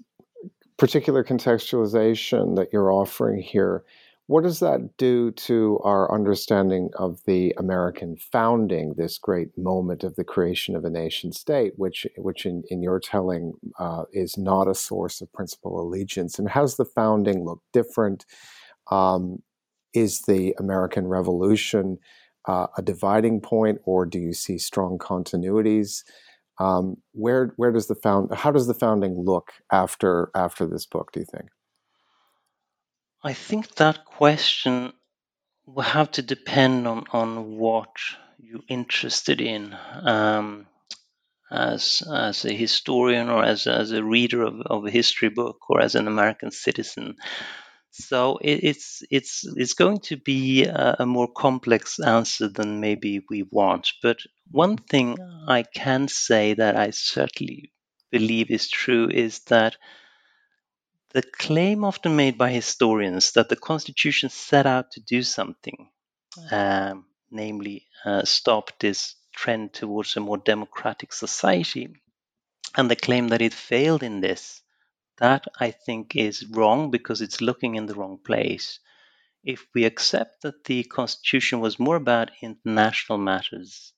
particular 0.78 1.24
contextualization 1.24 2.56
that 2.56 2.70
you're 2.74 2.92
offering 2.92 3.42
here, 3.42 3.84
what 4.28 4.44
does 4.44 4.60
that 4.60 4.98
do 4.98 5.32
to 5.32 5.80
our 5.84 6.12
understanding 6.12 6.90
of 6.96 7.22
the 7.26 7.54
American 7.58 8.18
founding, 8.18 8.96
this 8.98 9.18
great 9.18 9.56
moment 9.58 10.04
of 10.04 10.16
the 10.16 10.24
creation 10.24 10.76
of 10.76 10.84
a 10.84 10.90
nation 10.90 11.32
state, 11.32 11.74
which, 11.78 12.08
which 12.18 12.46
in, 12.46 12.64
in 12.70 12.82
your 12.82 13.00
telling 13.00 13.54
uh, 13.80 14.04
is 14.12 14.38
not 14.38 14.68
a 14.68 14.76
source 14.76 15.22
of 15.22 15.32
principal 15.32 15.80
allegiance? 15.80 16.40
And 16.40 16.50
has 16.50 16.76
the 16.76 16.86
founding 16.86 17.46
look 17.46 17.62
different? 17.72 18.26
Um, 18.92 19.44
is 19.94 20.24
the 20.24 20.56
American 20.60 21.08
Revolution 21.08 22.00
uh, 22.48 22.68
a 22.78 22.82
dividing 22.82 23.42
point, 23.42 23.80
or 23.86 24.06
do 24.06 24.20
you 24.20 24.34
see 24.34 24.58
strong 24.58 24.98
continuities? 24.98 26.04
Um, 26.60 26.98
where 27.12 27.54
where 27.58 27.72
does 27.72 27.88
the 27.88 27.96
found 27.96 28.34
how 28.34 28.52
does 28.52 28.68
the 28.68 28.74
founding 28.74 29.14
look 29.20 29.52
after 29.72 30.30
after 30.36 30.66
this 30.66 30.86
book? 30.86 31.12
Do 31.12 31.20
you 31.20 31.26
think? 31.26 31.50
I 33.24 33.34
think 33.34 33.76
that 33.76 34.06
question 34.06 34.94
will 35.66 35.84
have 35.84 36.12
to 36.12 36.22
depend 36.22 36.88
on 36.88 37.06
on 37.12 37.58
what 37.58 37.90
you're 38.38 38.62
interested 38.70 39.42
in. 39.42 39.76
Um, 40.04 40.68
as 41.52 42.02
as 42.12 42.46
a 42.46 42.54
historian 42.54 43.30
or 43.30 43.44
as 43.44 43.68
as 43.68 43.92
a 43.92 44.04
reader 44.04 44.44
of, 44.44 44.62
of 44.66 44.86
a 44.86 44.92
history 44.92 45.30
book 45.30 45.58
or 45.70 45.82
as 45.82 45.96
an 45.96 46.08
American 46.08 46.52
citizen. 46.52 47.16
So 47.98 48.40
it, 48.42 48.60
it's 48.64 49.04
it's 49.10 49.46
it's 49.56 49.74
going 49.74 50.00
to 50.10 50.18
be 50.18 50.66
a, 50.66 50.98
a, 51.00 51.06
more 51.06 51.30
complex 51.30 51.98
answer 51.98 52.50
than 52.50 52.82
maybe 52.82 53.22
we 53.30 53.44
want. 53.44 53.94
But 54.02 54.20
one 54.52 54.76
thing 54.76 55.18
I 55.48 55.64
can 55.64 56.10
say 56.10 56.56
that 56.56 56.76
I 56.76 56.90
certainly 56.90 57.72
believe 58.12 58.52
is 58.52 58.68
true 58.68 59.10
is 59.10 59.40
that 59.46 59.78
the 61.12 61.22
claim 61.22 61.86
often 61.86 62.18
made 62.18 62.38
by 62.38 62.52
historians 62.52 63.32
that 63.32 63.48
the 63.48 63.56
Constitution 63.56 64.30
set 64.30 64.66
out 64.66 64.92
to 64.92 65.00
do 65.00 65.24
something, 65.24 65.90
um, 66.52 67.06
namely 67.32 67.88
uh, 68.04 68.26
stop 68.26 68.78
this 68.78 69.16
trend 69.32 69.72
towards 69.72 70.18
a 70.18 70.20
more 70.20 70.38
democratic 70.38 71.14
society, 71.14 71.96
and 72.76 72.92
the 72.92 72.98
claim 72.98 73.30
that 73.30 73.42
it 73.42 73.54
failed 73.54 74.04
in 74.04 74.20
this 74.20 74.62
that 75.18 75.46
I 75.60 75.72
think 75.72 76.16
is 76.16 76.46
wrong 76.48 76.92
because 76.92 77.22
it's 77.22 77.42
looking 77.42 77.76
in 77.76 77.86
the 77.86 77.96
wrong 77.96 78.18
place. 78.18 78.80
If 79.44 79.66
we 79.74 79.86
accept 79.86 80.42
that 80.42 80.64
the 80.66 80.84
Constitution 80.84 81.60
was 81.60 81.80
more 81.80 81.96
about 81.96 82.32
international 82.42 83.18
matters, 83.20 83.94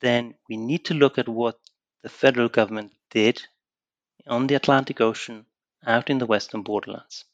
then 0.00 0.34
we 0.48 0.56
need 0.56 0.86
to 0.86 0.94
look 0.94 1.18
at 1.18 1.28
what 1.28 1.58
the 2.02 2.08
federal 2.08 2.48
government 2.48 2.92
did 3.10 3.42
on 4.26 4.46
the 4.46 4.54
Atlantic 4.54 5.00
Ocean 5.00 5.46
out 5.86 6.10
in 6.10 6.18
the 6.18 6.26
western 6.26 6.62
borderlands. 6.62 7.24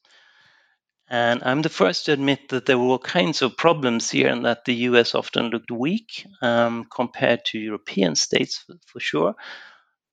And 1.09 1.42
I'm 1.45 1.62
the 1.62 1.68
first 1.68 2.07
to 2.07 2.12
admit 2.12 2.49
that 2.49 2.66
there 2.66 2.79
were 2.79 2.87
all 2.87 2.99
kinds 2.99 3.42
of 3.42 3.57
problems 3.57 4.11
here 4.11 4.29
and 4.29 4.45
that 4.47 4.64
the 4.64 4.75
US 4.88 5.14
often 5.14 5.51
looked 5.51 5.71
weak 5.71 6.27
um, 6.40 6.87
compared 6.95 7.45
to 7.47 7.59
European 7.59 8.16
states 8.16 8.59
for, 8.59 8.77
for 8.87 9.01
sure. 9.01 9.35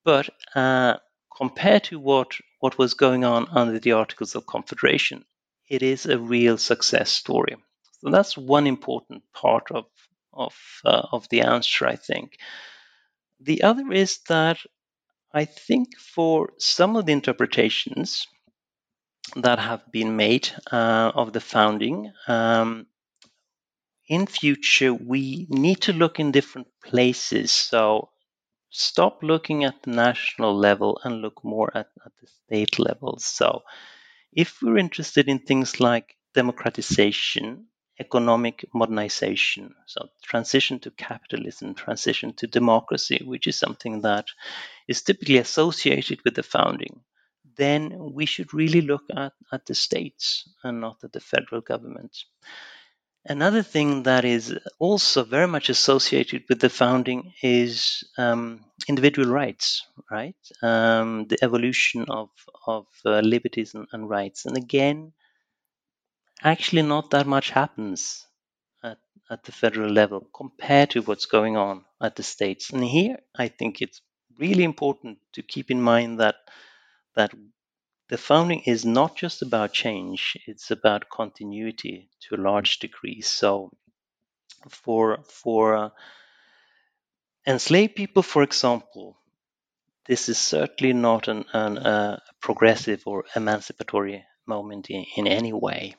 But 0.03 0.29
uh, 0.55 0.97
compared 1.39 1.85
to 1.85 1.99
what, 1.99 2.33
what 2.59 2.77
was 2.77 2.95
going 2.95 3.23
on 3.23 3.47
under 3.51 3.79
the 3.79 3.93
Articles 3.93 4.35
of 4.35 4.45
Confederation, 4.45 5.25
it 5.69 5.83
is 5.83 6.05
a 6.05 6.19
real 6.19 6.57
success 6.57 7.11
story. 7.11 7.55
So 8.01 8.11
that's 8.11 8.37
one 8.37 8.67
important 8.67 9.23
part 9.33 9.71
of 9.71 9.85
of 10.33 10.55
uh, 10.85 11.07
of 11.11 11.27
the 11.29 11.41
answer, 11.41 11.87
I 11.87 11.95
think. 11.95 12.37
The 13.41 13.63
other 13.63 13.91
is 13.91 14.19
that 14.29 14.57
I 15.33 15.45
think 15.45 15.97
for 15.97 16.53
some 16.59 16.95
of 16.97 17.05
the 17.05 17.13
interpretations 17.13 18.27
that 19.35 19.59
have 19.59 19.91
been 19.91 20.15
made 20.15 20.49
uh, 20.71 21.11
of 21.15 21.33
the 21.33 21.41
founding, 21.41 22.11
um, 22.27 22.87
in 24.07 24.25
future 24.27 24.93
we 24.93 25.47
need 25.49 25.81
to 25.81 25.93
look 25.93 26.19
in 26.19 26.31
different 26.31 26.67
places. 26.83 27.51
So 27.51 28.09
stop 28.69 29.23
looking 29.23 29.63
at 29.63 29.81
the 29.83 29.91
national 29.91 30.55
level 30.57 30.99
and 31.03 31.21
look 31.21 31.43
more 31.43 31.71
at, 31.75 31.87
at 32.05 32.11
the 32.21 32.27
state 32.27 32.79
level. 32.79 33.17
So 33.19 33.63
if 34.31 34.61
we're 34.61 34.77
interested 34.77 35.27
in 35.27 35.39
things 35.39 35.79
like 35.79 36.15
democratization, 36.33 37.65
economic 37.99 38.65
modernization, 38.73 39.73
so 39.85 40.07
transition 40.23 40.79
to 40.79 40.91
capitalism, 40.91 41.75
transition 41.75 42.33
to 42.33 42.47
democracy, 42.47 43.21
which 43.25 43.47
is 43.47 43.57
something 43.57 44.01
that 44.01 44.27
is 44.87 45.01
typically 45.01 45.37
associated 45.37 46.19
with 46.23 46.35
the 46.35 46.43
founding, 46.43 47.01
then 47.57 48.13
we 48.13 48.25
should 48.25 48.53
really 48.53 48.81
look 48.81 49.03
at, 49.15 49.33
at 49.51 49.65
the 49.65 49.75
states 49.75 50.47
and 50.63 50.79
not 50.79 50.97
at 51.03 51.11
the 51.11 51.19
federal 51.19 51.61
government. 51.61 52.15
Another 53.29 53.61
thing 53.61 54.03
that 54.03 54.25
is 54.25 54.57
also 54.79 55.23
very 55.23 55.45
much 55.45 55.69
associated 55.69 56.45
with 56.49 56.59
the 56.59 56.69
founding 56.69 57.31
is 57.43 58.03
um, 58.17 58.65
individual 58.87 59.29
rights, 59.29 59.85
right? 60.09 60.35
Um, 60.63 61.27
the 61.27 61.37
evolution 61.43 62.05
of, 62.09 62.29
of 62.65 62.87
uh, 63.05 63.19
liberties 63.19 63.75
and, 63.75 63.87
and, 63.91 64.09
rights. 64.09 64.47
And 64.47 64.57
again, 64.57 65.13
actually, 66.41 66.81
not 66.81 67.11
that 67.11 67.27
much 67.27 67.51
happens 67.51 68.25
at, 68.83 68.97
at 69.29 69.43
the 69.43 69.51
federal 69.51 69.91
level 69.91 70.27
compared 70.35 70.89
to 70.91 71.03
what's 71.03 71.27
going 71.27 71.55
on 71.55 71.85
at 72.01 72.15
the 72.15 72.23
states. 72.23 72.71
And 72.71 72.83
here, 72.83 73.17
I 73.37 73.49
think 73.49 73.79
it's 73.79 74.01
really 74.39 74.63
important 74.63 75.19
to 75.33 75.43
keep 75.43 75.69
in 75.69 75.79
mind 75.79 76.19
that 76.19 76.35
that 77.15 77.31
the 78.09 78.17
founding 78.17 78.61
is 78.65 78.85
not 78.85 79.15
just 79.15 79.41
about 79.41 79.71
change, 79.71 80.35
it's 80.47 80.71
about 80.71 81.09
continuity 81.09 82.09
to 82.21 82.35
a 82.35 82.41
large 82.41 82.79
degree. 82.79 83.21
So, 83.21 83.71
for, 84.67 85.19
for 85.27 85.75
uh, 85.75 85.89
enslaved 87.47 87.95
people, 87.95 88.23
for 88.23 88.43
example, 88.43 89.17
this 90.07 90.27
is 90.27 90.39
certainly 90.39 90.93
not 90.93 91.27
an, 91.27 91.45
an 91.53 91.77
uh, 91.77 92.19
progressive 92.41 93.03
or 93.05 93.25
emancipatory 93.35 94.25
moment 94.47 94.89
in, 94.89 95.05
in 95.15 95.27
any 95.27 95.53
way. 95.53 95.95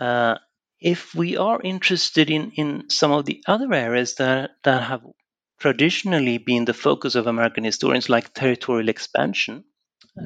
Uh, 0.00 0.36
if 0.80 1.14
we 1.14 1.36
are 1.36 1.60
interested 1.62 2.28
in, 2.28 2.50
in 2.52 2.90
some 2.90 3.12
of 3.12 3.24
the 3.24 3.42
other 3.46 3.72
areas 3.72 4.16
that, 4.16 4.50
that 4.64 4.82
have 4.82 5.02
traditionally 5.60 6.38
been 6.38 6.64
the 6.64 6.74
focus 6.74 7.14
of 7.14 7.26
American 7.26 7.64
historians, 7.64 8.08
like 8.08 8.34
territorial 8.34 8.88
expansion, 8.88 9.64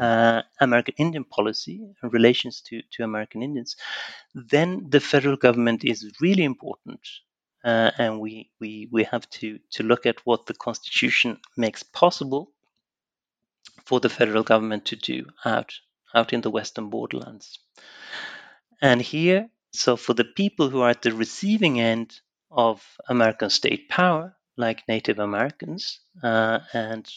uh, 0.00 0.42
American 0.60 0.94
Indian 0.98 1.24
policy 1.24 1.86
and 2.02 2.12
relations 2.12 2.60
to, 2.62 2.82
to 2.92 3.04
American 3.04 3.42
Indians, 3.42 3.76
then 4.34 4.86
the 4.88 5.00
federal 5.00 5.36
government 5.36 5.84
is 5.84 6.12
really 6.20 6.44
important. 6.44 7.00
Uh, 7.64 7.90
and 7.98 8.20
we, 8.20 8.50
we, 8.60 8.88
we 8.90 9.04
have 9.04 9.28
to, 9.30 9.58
to 9.70 9.84
look 9.84 10.04
at 10.04 10.26
what 10.26 10.46
the 10.46 10.54
Constitution 10.54 11.38
makes 11.56 11.82
possible 11.82 12.50
for 13.84 14.00
the 14.00 14.08
federal 14.08 14.42
government 14.42 14.84
to 14.86 14.96
do 14.96 15.26
out, 15.44 15.72
out 16.14 16.32
in 16.32 16.40
the 16.40 16.50
Western 16.50 16.90
borderlands. 16.90 17.58
And 18.80 19.00
here, 19.00 19.48
so 19.72 19.96
for 19.96 20.12
the 20.12 20.24
people 20.24 20.70
who 20.70 20.80
are 20.80 20.90
at 20.90 21.02
the 21.02 21.14
receiving 21.14 21.80
end 21.80 22.20
of 22.50 22.84
American 23.08 23.48
state 23.48 23.88
power, 23.88 24.36
like 24.56 24.86
Native 24.88 25.18
Americans 25.18 26.00
uh, 26.22 26.58
and 26.72 27.08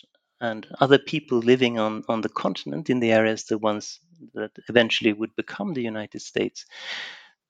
and 0.52 0.68
other 0.80 1.00
people 1.00 1.40
living 1.40 1.80
on, 1.80 2.04
on 2.10 2.22
the 2.22 2.30
continent 2.44 2.90
in 2.90 3.00
the 3.00 3.12
areas, 3.12 3.46
the 3.46 3.58
ones 3.58 4.00
that 4.34 4.52
eventually 4.70 5.14
would 5.14 5.36
become 5.36 5.74
the 5.74 5.84
United 5.94 6.22
States, 6.22 6.66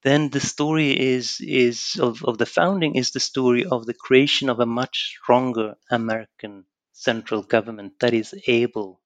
then 0.03 0.29
the 0.29 0.39
story 0.39 0.91
is 1.15 1.41
is 1.41 1.97
of, 1.99 2.23
of 2.23 2.38
the 2.38 2.45
founding 2.45 2.95
is 2.95 3.12
the 3.12 3.19
story 3.31 3.65
of 3.65 3.86
the 3.86 3.93
creation 4.05 4.49
of 4.49 4.60
a 4.60 4.65
much 4.81 4.95
stronger 5.21 5.75
American 5.91 6.65
central 6.93 7.41
government 7.43 7.93
that 7.99 8.13
is 8.13 8.34
able 8.47 9.01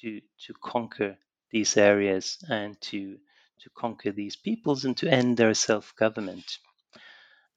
to 0.00 0.20
to 0.46 0.52
conquer 0.64 1.16
these 1.52 1.76
areas 1.76 2.38
and 2.48 2.80
to 2.80 3.18
to 3.62 3.70
conquer 3.76 4.12
these 4.12 4.36
peoples 4.36 4.84
and 4.84 4.96
to 4.96 5.08
end 5.08 5.36
their 5.36 5.54
self 5.54 5.94
government. 5.96 6.58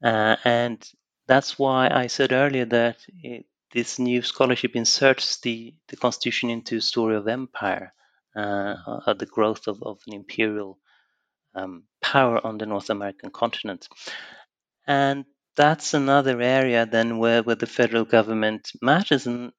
Uh, 0.04 0.36
and 0.46 0.80
that's 1.28 1.58
why 1.60 1.90
I 1.92 2.08
said 2.08 2.32
earlier 2.34 2.66
that 2.66 2.98
it, 3.24 3.46
this 3.74 4.00
new 4.00 4.22
scholarship 4.22 4.76
inserts 4.76 5.40
the, 5.42 5.74
the 5.88 5.98
constitution 5.98 6.50
into 6.50 6.78
a 6.78 6.82
story 6.82 7.16
of 7.16 7.28
empire, 7.28 7.94
uh, 8.36 8.76
uh, 9.06 9.14
the 9.14 9.26
growth 9.26 9.68
of, 9.68 9.82
of 9.84 10.00
an 10.08 10.14
imperial 10.14 10.78
um, 11.56 11.84
power 12.02 12.46
on 12.46 12.58
the 12.58 12.66
North 12.66 12.90
American 12.90 13.30
continent. 13.30 13.88
And 14.88 15.26
that's 15.56 15.94
another 15.94 16.42
area 16.42 16.86
then 16.86 17.18
where, 17.18 17.44
where 17.44 17.56
the 17.56 17.68
federal 17.68 18.06
government 18.06 18.72
matters 18.82 19.28
and 19.28 19.52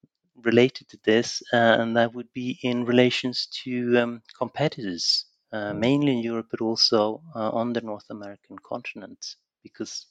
related 0.43 0.89
to 0.89 0.99
this, 1.05 1.43
uh, 1.53 1.57
and 1.57 1.97
that 1.97 2.15
would 2.15 2.33
be 2.33 2.59
in 2.63 2.85
relations 2.85 3.49
to 3.65 3.99
um, 3.99 4.23
competitors, 4.39 5.27
uh, 5.53 5.73
mainly 5.73 6.13
in 6.13 6.19
Europe, 6.19 6.47
but 6.51 6.61
also 6.61 7.23
uh, 7.35 7.51
on 7.51 7.73
the 7.73 7.81
North 7.83 8.07
American 8.11 8.57
continent, 8.59 9.37
because 9.63 10.07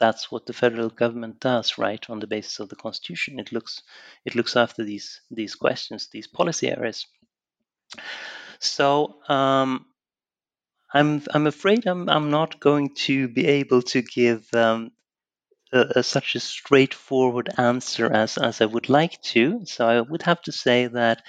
that's 0.00 0.32
what 0.32 0.46
the 0.46 0.52
federal 0.52 0.88
government 0.88 1.40
does, 1.40 1.78
right? 1.78 2.04
On 2.08 2.18
the 2.18 2.26
basis 2.26 2.58
of 2.58 2.68
the 2.70 2.76
constitution, 2.76 3.38
it 3.38 3.52
looks 3.52 3.82
it 4.24 4.34
looks 4.34 4.56
after 4.56 4.82
these 4.82 5.20
these 5.30 5.54
questions, 5.54 6.08
these 6.10 6.26
policy 6.26 6.68
areas. 6.68 7.06
So 8.58 9.16
um, 9.28 9.86
I'm 10.92 11.22
I'm 11.34 11.46
afraid 11.46 11.86
I'm 11.86 12.08
I'm 12.08 12.30
not 12.30 12.60
going 12.60 12.94
to 13.06 13.28
be 13.28 13.46
able 13.46 13.82
to 13.82 14.02
give 14.02 14.48
um, 14.54 14.90
a, 15.72 15.86
a, 15.96 16.02
such 16.02 16.34
a 16.34 16.40
straightforward 16.40 17.50
answer 17.58 18.10
as 18.10 18.38
as 18.38 18.60
I 18.60 18.66
would 18.66 18.88
like 18.88 19.20
to. 19.34 19.60
So 19.66 19.86
I 19.86 20.00
would 20.00 20.22
have 20.22 20.40
to 20.42 20.52
say 20.52 20.86
that 20.86 21.22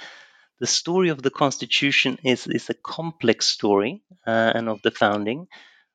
the 0.60 0.68
story 0.68 1.10
of 1.10 1.22
the 1.22 1.32
Constitution 1.32 2.18
is 2.24 2.48
is 2.48 2.70
a 2.70 2.74
complex 2.74 3.48
story, 3.48 4.02
uh, 4.26 4.52
and 4.56 4.70
of 4.70 4.82
the 4.82 4.92
founding 4.92 5.48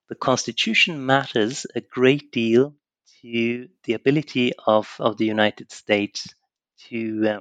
the 0.09 0.14
Constitution 0.14 1.05
matters 1.05 1.66
a 1.75 1.81
great 1.81 2.31
deal 2.33 2.75
to 3.23 3.69
the 3.85 3.95
ability 3.95 4.53
of, 4.66 4.95
of 5.01 5.16
the 5.16 5.27
United 5.27 5.73
States 5.73 6.35
to 6.88 7.29
uh, 7.29 7.40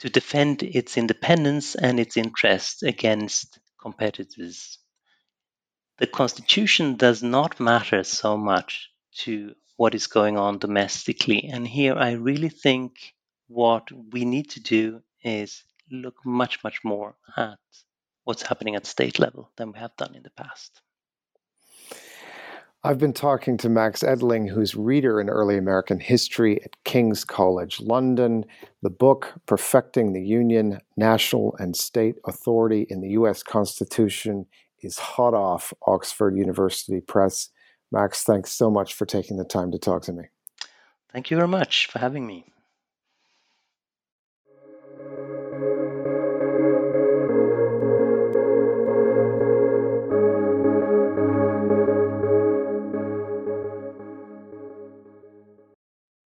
to 0.00 0.10
defend 0.10 0.62
its 0.62 0.98
independence 0.98 1.74
and 1.74 1.98
its 1.98 2.16
interests 2.16 2.82
against 2.82 3.58
competitors. 3.80 4.78
The 5.98 6.06
Constitution 6.06 6.96
does 6.96 7.22
not 7.22 7.58
matter 7.58 8.04
so 8.04 8.36
much 8.36 8.90
to 9.20 9.54
what 9.76 9.94
is 9.94 10.06
going 10.06 10.36
on 10.36 10.58
domestically. 10.58 11.48
And 11.50 11.66
here 11.66 11.94
I 11.94 12.12
really 12.12 12.50
think 12.50 13.14
what 13.48 13.88
we 14.12 14.24
need 14.24 14.50
to 14.50 14.60
do 14.60 15.02
is 15.22 15.62
look 15.90 16.16
much, 16.24 16.62
much 16.62 16.84
more 16.84 17.16
at 17.36 17.58
what's 18.24 18.42
happening 18.42 18.74
at 18.74 18.86
state 18.86 19.18
level 19.18 19.50
than 19.56 19.72
we 19.72 19.78
have 19.78 19.96
done 19.96 20.14
in 20.14 20.22
the 20.22 20.30
past. 20.30 20.82
I've 22.86 22.98
been 22.98 23.12
talking 23.12 23.56
to 23.56 23.68
Max 23.68 24.04
Edling, 24.04 24.48
who's 24.48 24.76
reader 24.76 25.20
in 25.20 25.28
early 25.28 25.58
American 25.58 25.98
history 25.98 26.62
at 26.62 26.76
King's 26.84 27.24
College 27.24 27.80
London. 27.80 28.44
The 28.80 28.90
book, 28.90 29.34
Perfecting 29.44 30.12
the 30.12 30.22
Union, 30.22 30.78
National 30.96 31.56
and 31.58 31.74
State 31.74 32.14
Authority 32.26 32.86
in 32.88 33.00
the 33.00 33.08
U.S. 33.08 33.42
Constitution, 33.42 34.46
is 34.82 35.00
hot 35.00 35.34
off 35.34 35.72
Oxford 35.84 36.36
University 36.36 37.00
Press. 37.00 37.50
Max, 37.90 38.22
thanks 38.22 38.52
so 38.52 38.70
much 38.70 38.94
for 38.94 39.04
taking 39.04 39.36
the 39.36 39.44
time 39.44 39.72
to 39.72 39.80
talk 39.80 40.02
to 40.02 40.12
me. 40.12 40.26
Thank 41.12 41.32
you 41.32 41.36
very 41.36 41.48
much 41.48 41.88
for 41.88 41.98
having 41.98 42.24
me. 42.24 42.44